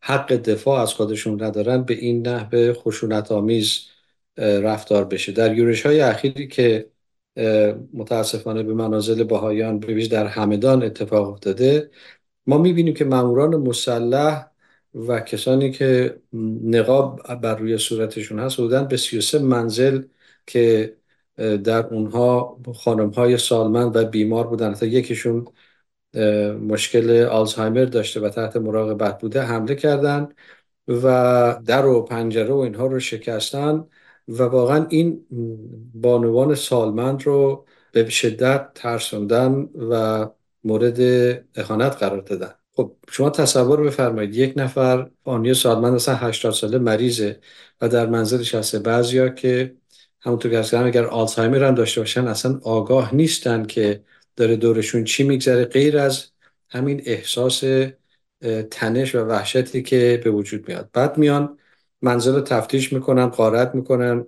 حق 0.00 0.32
دفاع 0.32 0.82
از 0.82 0.94
خودشون 0.94 1.42
ندارن 1.42 1.82
به 1.82 1.94
این 1.94 2.28
نحوه 2.28 2.72
خشونت 2.72 3.32
آمیز 3.32 3.80
رفتار 4.36 5.04
بشه. 5.04 5.32
در 5.32 5.56
یورش 5.58 5.86
های 5.86 6.00
اخیری 6.00 6.48
که 6.48 6.90
متاسفانه 7.94 8.62
به 8.62 8.74
منازل 8.74 9.24
باهایان 9.24 9.80
به 9.80 10.06
در 10.08 10.26
همدان 10.26 10.82
اتفاق 10.82 11.28
افتاده. 11.28 11.90
ما 12.46 12.58
می‌بینیم 12.58 12.94
که 12.94 13.04
ماموران 13.04 13.56
مسلح 13.56 14.50
و 14.94 15.20
کسانی 15.20 15.70
که 15.70 16.20
نقاب 16.64 17.34
بر 17.42 17.54
روی 17.54 17.78
صورتشون 17.78 18.38
هست 18.38 18.56
بودن 18.56 18.88
به 18.88 18.96
33 18.96 19.38
منزل 19.38 20.02
که 20.46 20.96
در 21.36 21.86
اونها 21.86 22.60
خانم 22.74 23.10
های 23.10 23.38
سالمند 23.38 23.96
و 23.96 24.04
بیمار 24.04 24.46
بودن. 24.46 24.74
تا 24.74 24.86
یکیشون 24.86 25.46
مشکل 26.68 27.22
آلزهایمر 27.24 27.84
داشته 27.84 28.20
و 28.20 28.28
تحت 28.28 28.56
مراقبت 28.56 29.20
بوده 29.20 29.42
حمله 29.42 29.74
کردن 29.74 30.28
و 30.88 31.60
در 31.66 31.86
و 31.86 32.02
پنجره 32.04 32.52
و 32.52 32.56
اینها 32.56 32.86
رو 32.86 33.00
شکستن. 33.00 33.84
و 34.28 34.42
واقعا 34.42 34.86
این 34.90 35.26
بانوان 35.94 36.54
سالمند 36.54 37.22
رو 37.22 37.66
به 37.92 38.10
شدت 38.10 38.70
ترسوندن 38.74 39.68
و 39.90 40.26
مورد 40.64 41.00
اخانت 41.54 41.96
قرار 41.96 42.20
دادن. 42.20 42.50
خب 42.72 42.96
شما 43.10 43.30
تصور 43.30 43.82
بفرمایید 43.82 44.36
یک 44.36 44.52
نفر 44.56 45.10
آنی 45.24 45.54
سالمند 45.54 45.92
مثلا 45.94 46.14
80 46.14 46.52
ساله 46.52 46.78
مریضه 46.78 47.40
و 47.80 47.88
در 47.88 48.06
منزلش 48.06 48.54
هسته 48.54 48.78
بعضیا 48.78 49.28
که 49.28 49.76
همونطور 50.20 50.50
که 50.50 50.58
اصلا 50.58 50.84
اگر 50.84 51.04
آلزایمر 51.04 51.64
هم 51.64 51.74
داشته 51.74 52.00
باشن 52.00 52.26
اصلا 52.28 52.60
آگاه 52.62 53.14
نیستن 53.14 53.64
که 53.64 54.04
داره 54.36 54.56
دورشون 54.56 55.04
چی 55.04 55.24
میگذره. 55.24 55.64
غیر 55.64 55.98
از 55.98 56.26
همین 56.68 57.02
احساس 57.06 57.64
تنش 58.70 59.14
و 59.14 59.18
وحشتی 59.18 59.82
که 59.82 60.20
به 60.24 60.30
وجود 60.30 60.68
میاد. 60.68 60.90
بعد 60.92 61.18
میان 61.18 61.58
منزل 62.02 62.34
رو 62.34 62.40
تفتیش 62.40 62.92
می‌کنن 62.92 63.26
قارت 63.26 63.74
می‌کنن. 63.74 64.26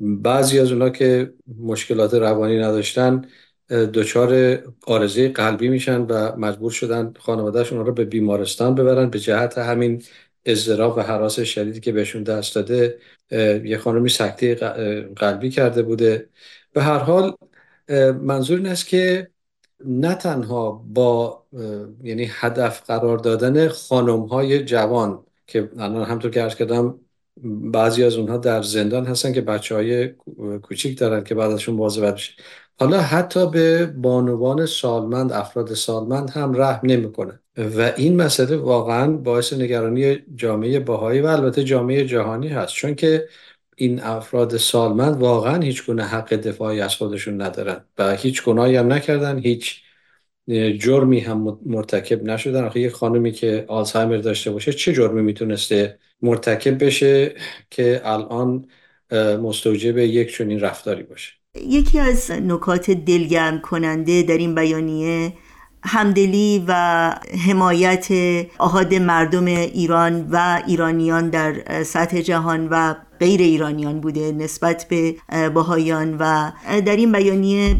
بعضی 0.00 0.58
از 0.58 0.72
اونا 0.72 0.90
که 0.90 1.32
مشکلات 1.58 2.14
روانی 2.14 2.58
نداشتن 2.58 3.24
دچار 3.70 4.58
آرزه 4.86 5.28
قلبی 5.28 5.68
میشن 5.68 6.00
و 6.00 6.36
مجبور 6.36 6.70
شدن 6.70 7.12
خانوادهشون 7.18 7.86
رو 7.86 7.92
به 7.92 8.04
بیمارستان 8.04 8.74
ببرن. 8.74 9.10
به 9.10 9.18
جهت 9.18 9.58
همین 9.58 10.02
اضطراب 10.44 10.98
و 10.98 11.00
حراس 11.00 11.40
شدیدی 11.40 11.80
که 11.80 11.92
بهشون 11.92 12.22
دست 12.22 12.54
داده 12.54 12.98
یه 13.64 13.78
خانمی 13.78 14.08
سکته 14.08 14.54
قلبی 15.16 15.50
کرده 15.50 15.82
بوده. 15.82 16.28
به 16.72 16.82
هر 16.82 16.98
حال 16.98 17.36
منظور 18.22 18.56
این 18.56 18.66
است 18.66 18.86
که 18.86 19.30
نه 19.84 20.14
تنها 20.14 20.70
با 20.70 21.46
یعنی 22.02 22.28
هدف 22.30 22.82
قرار 22.86 23.18
دادن 23.18 23.68
خانم 23.68 24.20
های 24.20 24.64
جوان 24.64 25.24
که 25.46 25.70
الان 25.78 26.04
همطور 26.06 26.30
که 26.30 26.42
ارز 26.42 26.54
کردم 26.54 27.00
بعضی 27.44 28.04
از 28.04 28.16
اونها 28.16 28.36
در 28.36 28.62
زندان 28.62 29.06
هستن 29.06 29.32
که 29.32 29.40
بچه 29.40 29.74
های 29.74 30.08
کوچیک 30.62 30.98
دارن 30.98 31.24
که 31.24 31.34
بعد 31.34 31.50
ازشون 31.50 31.74
مواظبت 31.74 32.14
بشه 32.14 32.32
حالا 32.78 33.00
حتی 33.00 33.50
به 33.50 33.86
بانوان 33.86 34.66
سالمند 34.66 35.32
افراد 35.32 35.74
سالمند 35.74 36.30
هم 36.30 36.54
رحم 36.54 36.80
نمی‌کنه 36.82 37.40
و 37.56 37.92
این 37.96 38.16
مسئله 38.16 38.56
واقعا 38.56 39.12
باعث 39.12 39.52
نگرانی 39.52 40.18
جامعه 40.34 40.80
باهایی 40.80 41.20
و 41.20 41.26
البته 41.26 41.64
جامعه 41.64 42.04
جهانی 42.04 42.48
هست. 42.48 42.74
چون 42.74 42.94
که 42.94 43.28
این 43.76 44.00
افراد 44.00 44.56
سالمند 44.56 45.20
واقعا 45.20 45.60
هیچ 45.62 45.86
گونه 45.86 46.04
حق 46.04 46.34
دفاعی 46.34 46.80
از 46.80 46.94
خودشون 46.94 47.42
ندارن 47.42 47.84
و 47.98 48.16
هیچ 48.16 48.44
گناهی 48.44 48.76
هم 48.76 48.92
نکردن 48.92 49.38
هیچ 49.38 49.82
جرمی 50.78 51.20
هم 51.20 51.58
مرتکب 51.66 52.22
نشدن. 52.22 52.64
آخه 52.64 52.80
یک 52.80 52.92
خانمی 52.92 53.32
که 53.32 53.64
آلزایمر 53.68 54.16
داشته 54.16 54.50
باشه 54.50 54.72
چه 54.72 54.92
جرمی 54.92 55.22
می‌تونسته 55.22 55.98
مرتکب 56.22 56.84
بشه 56.84 57.34
که 57.70 58.00
الان 58.04 58.68
مستوجب 59.42 59.98
یک 59.98 60.36
چنین 60.36 60.60
رفتاری 60.60 61.02
باشه. 61.02 61.32
یکی 61.54 61.98
از 61.98 62.30
نکات 62.30 62.90
دلگرم 62.90 63.60
کننده 63.60 64.22
در 64.22 64.38
این 64.38 64.54
بیانیه 64.54 65.32
همدلی 65.84 66.64
و 66.68 66.74
حمایت 67.46 68.08
آهاد 68.58 68.94
مردم 68.94 69.44
ایران 69.44 70.28
و 70.30 70.62
ایرانیان 70.66 71.30
در 71.30 71.82
سطح 71.82 72.20
جهان 72.20 72.68
و 72.68 72.94
غیر 73.20 73.40
ایرانیان 73.40 74.00
بوده 74.00 74.32
نسبت 74.32 74.86
به 74.88 75.16
باهایان 75.48 76.16
و 76.18 76.52
در 76.86 76.96
این 76.96 77.12
بیانیه 77.12 77.74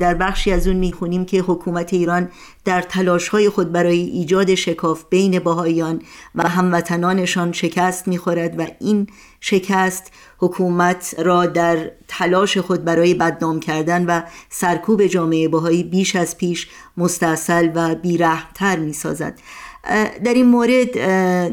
در 0.00 0.14
بخشی 0.14 0.52
از 0.52 0.66
اون 0.66 0.76
می‌خونیم 0.76 1.24
که 1.24 1.40
حکومت 1.40 1.92
ایران 1.92 2.28
در 2.64 2.84
های 3.32 3.48
خود 3.48 3.72
برای 3.72 3.98
ایجاد 4.00 4.54
شکاف 4.54 5.04
بین 5.10 5.38
باهایان 5.38 6.02
و 6.34 6.48
هموطنانشان 6.48 7.52
شکست 7.52 8.08
می‌خورد 8.08 8.60
و 8.60 8.66
این 8.80 9.06
شکست 9.40 10.12
حکومت 10.42 11.14
را 11.18 11.46
در 11.46 11.90
تلاش 12.08 12.58
خود 12.58 12.84
برای 12.84 13.14
بدنام 13.14 13.60
کردن 13.60 14.06
و 14.06 14.22
سرکوب 14.50 15.06
جامعه 15.06 15.48
باهایی 15.48 15.84
بیش 15.84 16.16
از 16.16 16.38
پیش 16.38 16.68
مستصل 16.96 17.70
و 17.74 17.94
بیرحمتر 17.94 18.76
می‌سازد. 18.76 19.38
در 20.24 20.34
این 20.34 20.46
مورد 20.46 20.98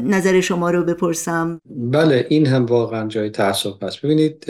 نظر 0.06 0.40
شما 0.40 0.70
رو 0.70 0.84
بپرسم. 0.84 1.60
بله 1.66 2.26
این 2.28 2.46
هم 2.46 2.66
واقعا 2.66 3.08
جای 3.08 3.30
تحصیل 3.30 3.72
هست. 3.82 4.02
ببینید 4.02 4.46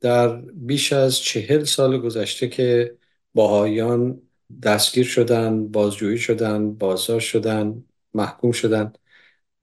در 0.00 0.36
بیش 0.54 0.92
از 0.92 1.18
چهل 1.18 1.64
سال 1.64 1.98
گذشته 1.98 2.48
که 2.48 2.94
باهایان 3.34 4.20
دستگیر 4.62 5.04
شدن 5.04 5.68
بازجویی 5.68 6.18
شدن 6.18 6.74
بازداشت 6.74 7.28
شدن 7.28 7.84
محکوم 8.14 8.52
شدن 8.52 8.92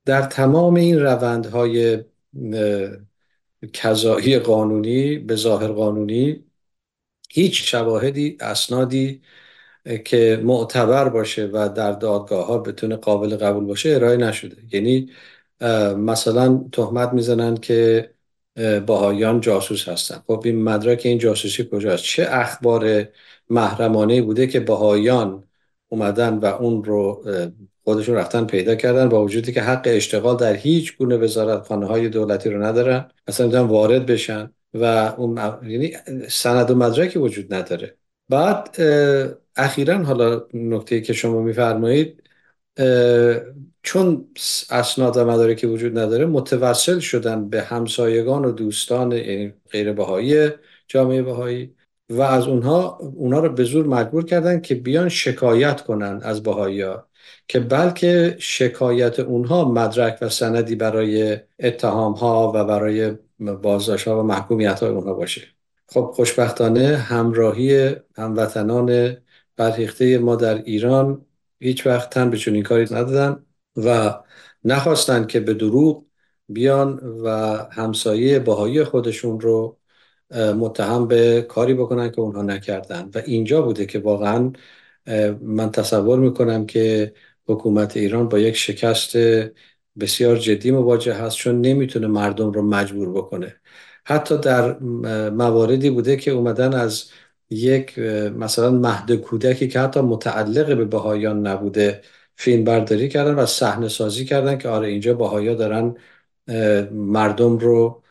در 0.06 0.22
تمام 0.22 0.76
این 0.76 1.00
روندهای 1.00 2.04
کذایی 3.74 4.40
قانونی 4.40 5.18
به 5.18 5.36
ظاهر 5.36 5.68
قانونی 5.68 6.44
هیچ 7.30 7.72
شواهدی 7.72 8.38
اسنادی 8.40 9.22
که 10.06 10.42
معتبر 10.44 11.10
باشه 11.10 11.50
و 11.54 11.70
در 11.76 11.92
دادگاه 11.92 12.46
ها 12.48 12.58
بتونه 12.58 12.96
قابل 12.96 13.36
قبول 13.38 13.66
باشه 13.66 13.90
ارائه 13.90 14.18
نشده. 14.18 14.58
یعنی 14.72 15.12
مثلا 15.98 16.66
تهمت 16.72 17.14
می‌زنن 17.14 17.58
که 17.58 18.10
باهایان 18.88 19.42
جاسوس 19.42 19.90
هستن. 19.90 20.24
خب 20.28 20.42
این 20.46 20.64
مدرک 20.64 21.02
این 21.06 21.18
جاسوسی 21.18 21.70
کجاست؟ 21.72 22.04
چه 22.04 22.28
اخبار 22.30 23.08
محرمانه 23.50 24.22
بوده 24.22 24.48
که 24.48 24.60
باهایان 24.60 25.44
اومدن 25.90 26.38
و 26.38 26.46
اون 26.46 26.84
رو 26.84 27.26
خودشون 27.84 28.16
رفتن 28.16 28.46
پیدا 28.46 28.76
کردن 28.76 29.10
با 29.10 29.24
وجودی 29.24 29.52
که 29.52 29.62
حق 29.62 29.82
اشتغال 29.86 30.38
در 30.38 30.54
هیچ 30.54 30.98
گونه 30.98 31.18
وزارتخانه 31.18 31.86
های 31.86 32.10
دولتی 32.10 32.50
رو 32.50 32.64
ندارن. 32.64 33.12
مثلا 33.28 33.68
وارد 33.68 34.06
بشن 34.06 34.52
و 34.74 34.84
اون 35.18 35.38
یعنی 35.68 35.94
سند 36.30 36.72
و 36.72 36.76
مدرکی 36.76 37.20
وجود 37.20 37.54
نداره. 37.54 37.98
بعد 38.30 38.78
اخیرا 39.56 39.98
حالا 40.04 40.48
نکته 40.54 41.02
که 41.02 41.14
شما 41.14 41.42
میفرمایید 41.42 42.24
چون 43.84 44.28
اسناد 44.70 45.18
و 45.18 45.26
مدارکی 45.26 45.68
وجود 45.68 45.98
نداره 46.00 46.26
متوسل 46.26 47.00
شدن 47.00 47.50
به 47.50 47.62
همسایگان 47.62 48.46
و 48.46 48.52
دوستان 48.52 49.12
یعنی 49.12 49.54
غیر 49.72 49.94
بهایی 49.94 50.50
جامعه 50.88 51.22
بهایی 51.22 51.76
و 52.10 52.22
از 52.22 52.48
اونها 52.48 52.98
اونها 52.98 53.40
رو 53.40 53.50
به 53.54 53.64
زور 53.64 53.86
مجبور 53.86 54.26
کردن 54.26 54.62
که 54.62 54.76
بیان 54.76 55.10
شکایت 55.10 55.82
کنن 55.82 56.20
از 56.24 56.44
بهایی 56.44 56.82
ها 56.82 57.08
که 57.48 57.60
بلکه 57.60 58.36
شکایت 58.40 59.20
اونها 59.20 59.72
مدرک 59.72 60.18
و 60.22 60.30
سندی 60.30 60.76
برای 60.76 61.38
اتهام 61.60 62.14
ها 62.14 62.52
و 62.56 62.64
برای 62.66 63.14
بازداشت 63.40 64.08
ها 64.08 64.20
و 64.20 64.24
محکومیت 64.24 64.80
های 64.80 64.92
اونها 64.92 65.14
باشه. 65.14 65.42
خب 65.88 66.12
خوشبختانه 66.16 66.98
همراهی 66.98 67.96
هموطنان 68.16 69.18
برهیخته 69.58 70.18
ما 70.18 70.36
در 70.36 70.56
ایران 70.64 71.26
هیچ 71.60 71.88
وقت 71.88 72.10
تن 72.10 72.30
به 72.30 72.38
چنین 72.38 72.64
کاری 72.64 72.84
ندادن 72.84 73.46
و 73.76 74.14
نخواستن 74.64 75.26
که 75.26 75.40
به 75.40 75.54
دروغ 75.54 76.06
بیان 76.50 76.98
و 77.24 77.58
همسایه 77.72 78.40
باهایی 78.40 78.84
خودشون 78.84 79.40
رو 79.40 79.78
متهم 80.32 81.08
به 81.08 81.42
کاری 81.42 81.74
بکنن 81.74 82.12
که 82.12 82.20
اونها 82.20 82.42
نکردن. 82.42 83.10
و 83.16 83.22
اینجا 83.26 83.62
بوده 83.62 83.86
که 83.86 84.00
واقعا 84.00 84.52
من 85.42 85.72
تصور 85.72 86.20
می‌کنم 86.20 86.66
که 86.66 87.14
حکومت 87.48 87.98
ایران 87.98 88.30
با 88.30 88.40
یک 88.40 88.56
شکست 88.56 89.18
بسیار 90.00 90.38
جدی 90.38 90.72
مواجه 90.72 91.14
هست 91.14 91.38
چون 91.38 91.62
نمی‌تونه 91.62 92.08
مردم 92.08 92.52
رو 92.52 92.62
مجبور 92.62 93.14
بکنه. 93.14 93.56
حتی 94.06 94.38
در 94.38 94.80
مواردی 95.30 95.90
بوده 95.90 96.18
که 96.18 96.32
اومدن 96.32 96.74
از 96.74 97.12
یک 97.50 98.00
مثلا 98.38 98.72
مهد 98.72 99.16
کودکی 99.16 99.68
که 99.68 99.80
حتی 99.80 100.00
متعلق 100.02 100.78
به 100.78 100.86
بهایان 100.86 101.48
نبوده 101.48 102.02
فیلم 102.36 102.64
برداری 102.64 103.10
کردن 103.10 103.36
و 103.36 103.46
صحنه 103.46 103.88
سازی 103.88 104.26
کردن 104.26 104.58
که 104.58 104.70
آره 104.70 104.88
اینجا 104.88 105.14
بهایا 105.14 105.56
دارن 105.56 105.96
مردم 106.92 107.58
رو 107.58 108.04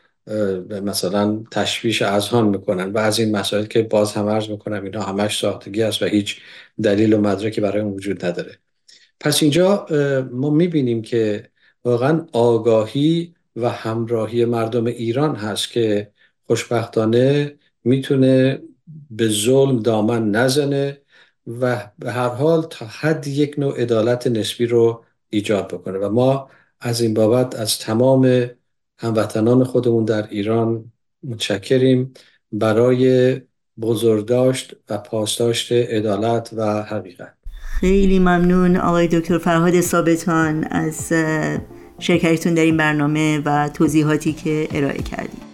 مثلا 0.69 1.43
تشویش 1.51 2.01
اذهان 2.01 2.47
می‌کنن 2.47 2.91
و 2.91 2.97
از 2.97 3.19
این 3.19 3.35
مسائل 3.37 3.65
که 3.65 3.81
باز 3.81 4.13
هم 4.13 4.29
عرض 4.29 4.49
می‌کنم 4.49 4.83
اینا 4.83 5.01
همش 5.01 5.39
ساختگی 5.39 5.83
است 5.83 6.01
و 6.01 6.05
هیچ 6.05 6.41
دلیل 6.83 7.13
و 7.13 7.21
مدرکی 7.21 7.61
برای 7.61 7.81
اون 7.81 7.93
وجود 7.93 8.25
نداره. 8.25 8.62
پس 9.23 9.43
اینجا 9.43 9.85
ما 10.31 10.49
می‌بینیم 10.49 11.01
که 11.01 11.49
واقعا 11.85 12.27
آگاهی 12.31 13.35
و 13.55 13.69
همراهی 13.69 14.45
مردم 14.45 14.85
ایران 14.85 15.35
هست 15.35 15.71
که 15.71 16.11
خوشبختانه 16.47 17.55
می‌تونه 17.83 18.61
به 19.11 19.27
ظلم 19.27 19.79
دامن 19.79 20.31
نزنه 20.31 21.01
و 21.47 21.91
به 21.99 22.11
هر 22.11 22.29
حال 22.29 22.61
تا 22.69 22.85
حد 22.85 23.27
یک 23.27 23.55
نوع 23.59 23.81
عدالت 23.81 24.27
نسبی 24.27 24.65
رو 24.65 25.03
ایجاد 25.29 25.67
بکنه. 25.67 25.97
و 25.97 26.09
ما 26.09 26.49
از 26.79 27.01
این 27.01 27.13
بابت 27.13 27.55
از 27.55 27.79
تمام 27.79 28.49
هموطنان 28.99 29.63
خودمون 29.63 30.05
در 30.05 30.27
ایران 30.29 30.91
متشکریم 31.23 32.13
برای 32.51 33.41
بزرگداشت 33.81 34.75
و 34.89 34.97
پاسداشت 34.97 35.71
عدالت 35.71 36.49
و 36.53 36.81
حقیقت. 36.83 37.42
خیلی 37.79 38.19
ممنون 38.19 38.77
آقای 38.77 39.07
دکتر 39.07 39.37
فرهاد 39.37 39.81
ثابتان 39.81 40.63
از 40.63 41.13
شرکتتون 41.99 42.53
در 42.53 42.63
این 42.63 42.77
برنامه 42.77 43.41
و 43.45 43.69
توضیحاتی 43.69 44.33
که 44.33 44.67
ارائه 44.71 45.01
کردید. 45.01 45.52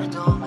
ricordo 0.00 0.39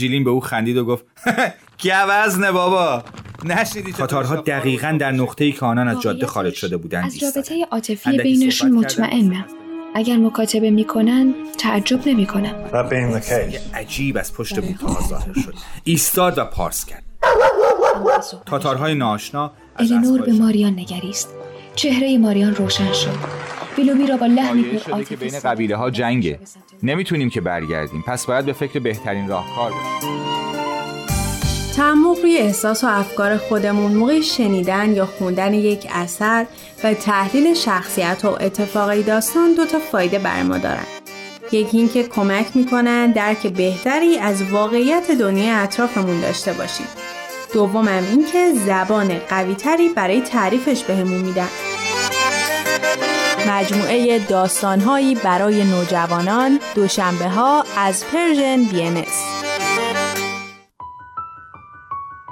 ژیلین 0.00 0.24
به 0.24 0.30
او 0.30 0.40
خندید 0.40 0.76
و 0.76 0.84
گفت 0.84 1.04
گوزنه 1.82 2.52
بابا؟ 2.52 3.04
نشنیدی 3.44 3.92
تاتارها 3.92 4.36
دقیقا 4.36 4.96
در 5.00 5.12
نقطه‌ای 5.12 5.52
که 5.52 5.66
آنان 5.66 5.88
از 5.88 6.00
جاده 6.00 6.26
خارج 6.26 6.54
شده 6.54 6.76
بودند 6.76 7.04
از 7.04 7.22
رابطه 7.22 7.66
عاطفی 7.70 8.18
بینشون 8.18 8.70
مطمئنم 8.70 9.44
اگر 9.94 10.16
مکاتبه 10.16 10.70
می‌کنن 10.70 11.34
تعجب 11.58 12.08
نمی‌کنم. 12.08 12.54
عجیب 13.74 14.16
از 14.18 14.34
پشت 14.34 14.60
بوتها 14.60 15.08
ظاهر 15.08 15.32
شد. 15.32 15.54
ایستاد 15.84 16.38
و 16.38 16.44
پارس 16.44 16.84
کرد. 16.84 17.02
تاتارهای 18.46 18.94
ناشنا 18.94 19.52
الینور 19.76 20.22
به 20.22 20.32
ماریان 20.32 20.72
نگریست. 20.72 21.28
چهره 21.76 22.18
ماریان 22.18 22.54
روشن 22.54 22.92
شد. 22.92 23.16
ویلومی 23.80 24.06
را 24.06 24.16
با 24.16 24.26
لحنی 24.26 24.62
پر 24.62 25.02
که 25.02 25.16
بین 25.16 25.38
قبیله 25.44 25.76
ها 25.76 25.90
جنگه 25.90 26.38
نمی‌تونیم 26.82 27.30
که 27.30 27.40
برگردیم 27.40 28.04
پس 28.06 28.26
باید 28.26 28.44
به 28.44 28.52
فکر 28.52 28.78
بهترین 28.78 29.28
راهکار 29.28 29.72
باشیم 29.72 30.20
تعمق 31.76 32.18
روی 32.22 32.36
احساس 32.36 32.84
و 32.84 32.86
افکار 32.86 33.36
خودمون 33.36 33.92
موقع 33.92 34.20
شنیدن 34.20 34.92
یا 34.92 35.06
خوندن 35.06 35.54
یک 35.54 35.86
اثر 35.90 36.46
و 36.84 36.94
تحلیل 36.94 37.54
شخصیت 37.54 38.24
و 38.24 38.28
اتفاقی 38.28 39.02
داستان 39.02 39.54
دو 39.54 39.66
تا 39.66 39.78
فایده 39.78 40.18
بر 40.18 40.42
ما 40.42 40.58
دارن. 40.58 40.86
یکی 41.52 41.78
اینکه 41.78 42.02
کمک 42.02 42.46
می‌کنن 42.54 43.12
درک 43.12 43.46
بهتری 43.46 44.18
از 44.18 44.42
واقعیت 44.42 45.10
دنیای 45.10 45.50
اطرافمون 45.50 46.20
داشته 46.20 46.52
باشیم. 46.52 46.86
دومم 47.54 48.02
اینکه 48.10 48.52
زبان 48.66 49.18
قویتری 49.18 49.88
برای 49.88 50.20
تعریفش 50.20 50.82
بهمون 50.82 51.20
میدن. 51.20 51.48
مجموعه 53.48 54.18
داستانهایی 54.18 55.14
برای 55.14 55.64
نوجوانان 55.64 56.58
دوشنبه 56.74 57.28
ها 57.28 57.64
از 57.78 58.04
پرژن 58.12 58.64
بی 58.64 58.82
ام 58.82 59.04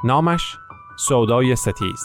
نامش 0.04 0.56
سودای 0.96 1.56
ستیز. 1.56 2.00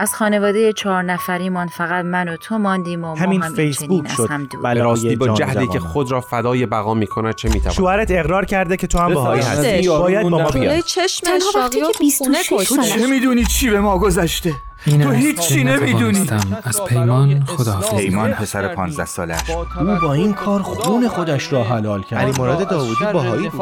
از 0.00 0.14
خانواده 0.14 0.72
چهار 0.72 1.02
نفریمان 1.02 1.66
فقط 1.66 2.04
من 2.04 2.28
و 2.28 2.36
تو 2.36 2.58
ماندیم 2.58 3.04
و 3.04 3.14
همین 3.14 3.40
ما 3.40 3.46
هم 3.46 3.54
فیسبوک 3.54 4.08
شد 4.08 4.30
هم 4.30 4.48
راستی 4.62 5.16
با 5.16 5.28
جهدی 5.28 5.66
که 5.66 5.78
خود 5.78 6.10
را 6.10 6.20
فدای 6.20 6.66
بقا 6.66 6.94
می‌کند 6.94 7.34
چه 7.34 7.48
می‌تواند؟ 7.48 7.76
شوهرت 7.76 8.10
اقرار 8.10 8.44
کرده 8.44 8.76
که 8.76 8.86
تو 8.86 8.98
هم 8.98 9.14
باهایی 9.14 9.42
هستی. 9.42 9.88
باید 9.88 10.22
با 10.22 10.38
ما 10.38 10.50
بیای 10.50 10.82
چشم 10.82 11.26
وقتی 11.56 11.80
که 11.80 11.86
26 12.00 12.68
تو 12.68 12.82
چه 12.82 13.06
می‌دونی 13.06 13.44
چی 13.44 13.70
به 13.70 13.80
ما 13.80 13.98
گذشته؟ 13.98 14.54
تو 14.84 15.10
هیچی 15.10 15.64
نمی‌دونی. 15.64 16.26
از 16.62 16.84
پیمان 16.84 17.44
خداحافظ 17.44 18.00
پیمان 18.00 18.32
پسر 18.32 18.74
15 18.74 19.04
ساله 19.04 19.36
او 19.50 19.98
با 20.02 20.12
این 20.12 20.32
کار 20.32 20.62
خون 20.62 21.08
خودش 21.08 21.52
را 21.52 21.64
حلال 21.64 22.02
کرد. 22.02 22.18
علی 22.18 22.32
مراد 22.38 22.68
داوودی 22.68 23.04
باهایی 23.12 23.48
بود. 23.48 23.60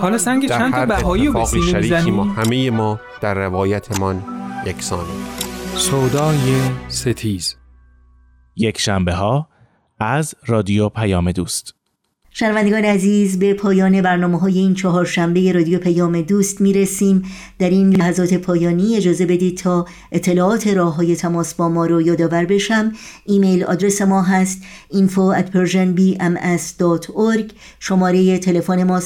حالا 0.00 0.18
سنگ 0.18 0.48
چند 0.48 0.72
تا 0.72 0.86
بهایی 0.86 1.28
و 1.28 1.32
به 1.32 1.38
اتفاقی 1.38 1.60
سینه 1.62 1.82
شریکی 1.82 2.10
ما 2.10 2.24
می‌زنی 2.24 2.66
همه 2.66 2.70
ما 2.76 3.00
در 3.20 3.34
روایتمان 3.34 4.22
یکسانیم. 4.66 5.24
سودای 5.74 6.60
ستیز. 6.88 7.56
یک 8.56 8.80
شنبه 8.80 9.14
ها 9.14 9.48
از 10.00 10.34
رادیو 10.46 10.88
پیام 10.88 11.32
دوست. 11.32 11.74
شنوندگان 12.32 12.84
عزیز 12.84 13.38
به 13.38 13.54
پایان 13.54 14.02
برنامه 14.02 14.38
های 14.38 14.58
این 14.58 14.74
چهار 14.74 15.04
شنبه 15.04 15.52
رادیو 15.52 15.78
پیام 15.78 16.20
دوست 16.20 16.60
می‌رسیم. 16.60 17.22
در 17.58 17.70
این 17.70 17.96
لحظات 17.96 18.34
پایانی 18.34 18.96
اجازه 18.96 19.26
بدید 19.26 19.56
تا 19.56 19.86
اطلاعات 20.12 20.66
راه 20.66 20.96
های 20.96 21.16
تماس 21.16 21.54
با 21.54 21.68
ما 21.68 21.86
رو 21.86 22.02
یادآور 22.02 22.44
بشم. 22.44 22.92
ایمیل 23.24 23.64
آدرس 23.64 24.02
ما 24.02 24.22
هست 24.22 24.62
info 24.92 25.34
at 25.38 25.44
persianbms.org 25.54 27.52
شماره 27.80 28.38
تلفن 28.38 28.84
ما 28.84 29.00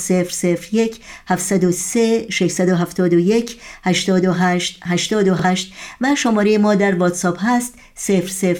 001 0.72 1.00
703 1.26 2.26
671 2.30 3.60
828 3.82 4.80
828 4.84 5.72
و 6.00 6.14
شماره 6.14 6.58
ما 6.58 6.74
در 6.74 6.94
واتساپ 6.94 7.38
هست 7.40 7.74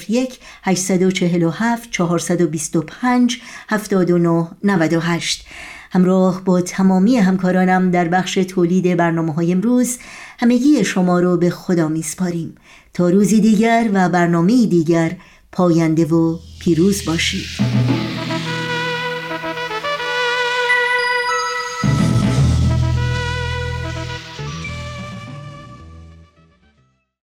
001 0.09 0.39
847 0.63 1.91
425 1.91 3.41
79 3.69 4.54
98 4.65 5.47
همراه 5.91 6.45
با 6.45 6.61
تمامی 6.61 7.17
همکارانم 7.17 7.91
در 7.91 8.09
بخش 8.09 8.35
تولید 8.35 8.97
برنامه 8.97 9.33
های 9.33 9.53
امروز 9.53 9.99
همگی 10.39 10.85
شما 10.85 11.21
رو 11.21 11.37
به 11.37 11.51
خدا 11.51 11.89
میسپاریم. 11.89 12.55
تا 12.95 13.09
روزی 13.11 13.41
دیگر 13.41 13.91
و 13.93 14.09
برنامه 14.09 14.67
دیگر 14.67 15.17
پاینده 15.53 16.05
و 16.05 16.39
پیروز 16.61 17.05
باشید. 17.05 18.04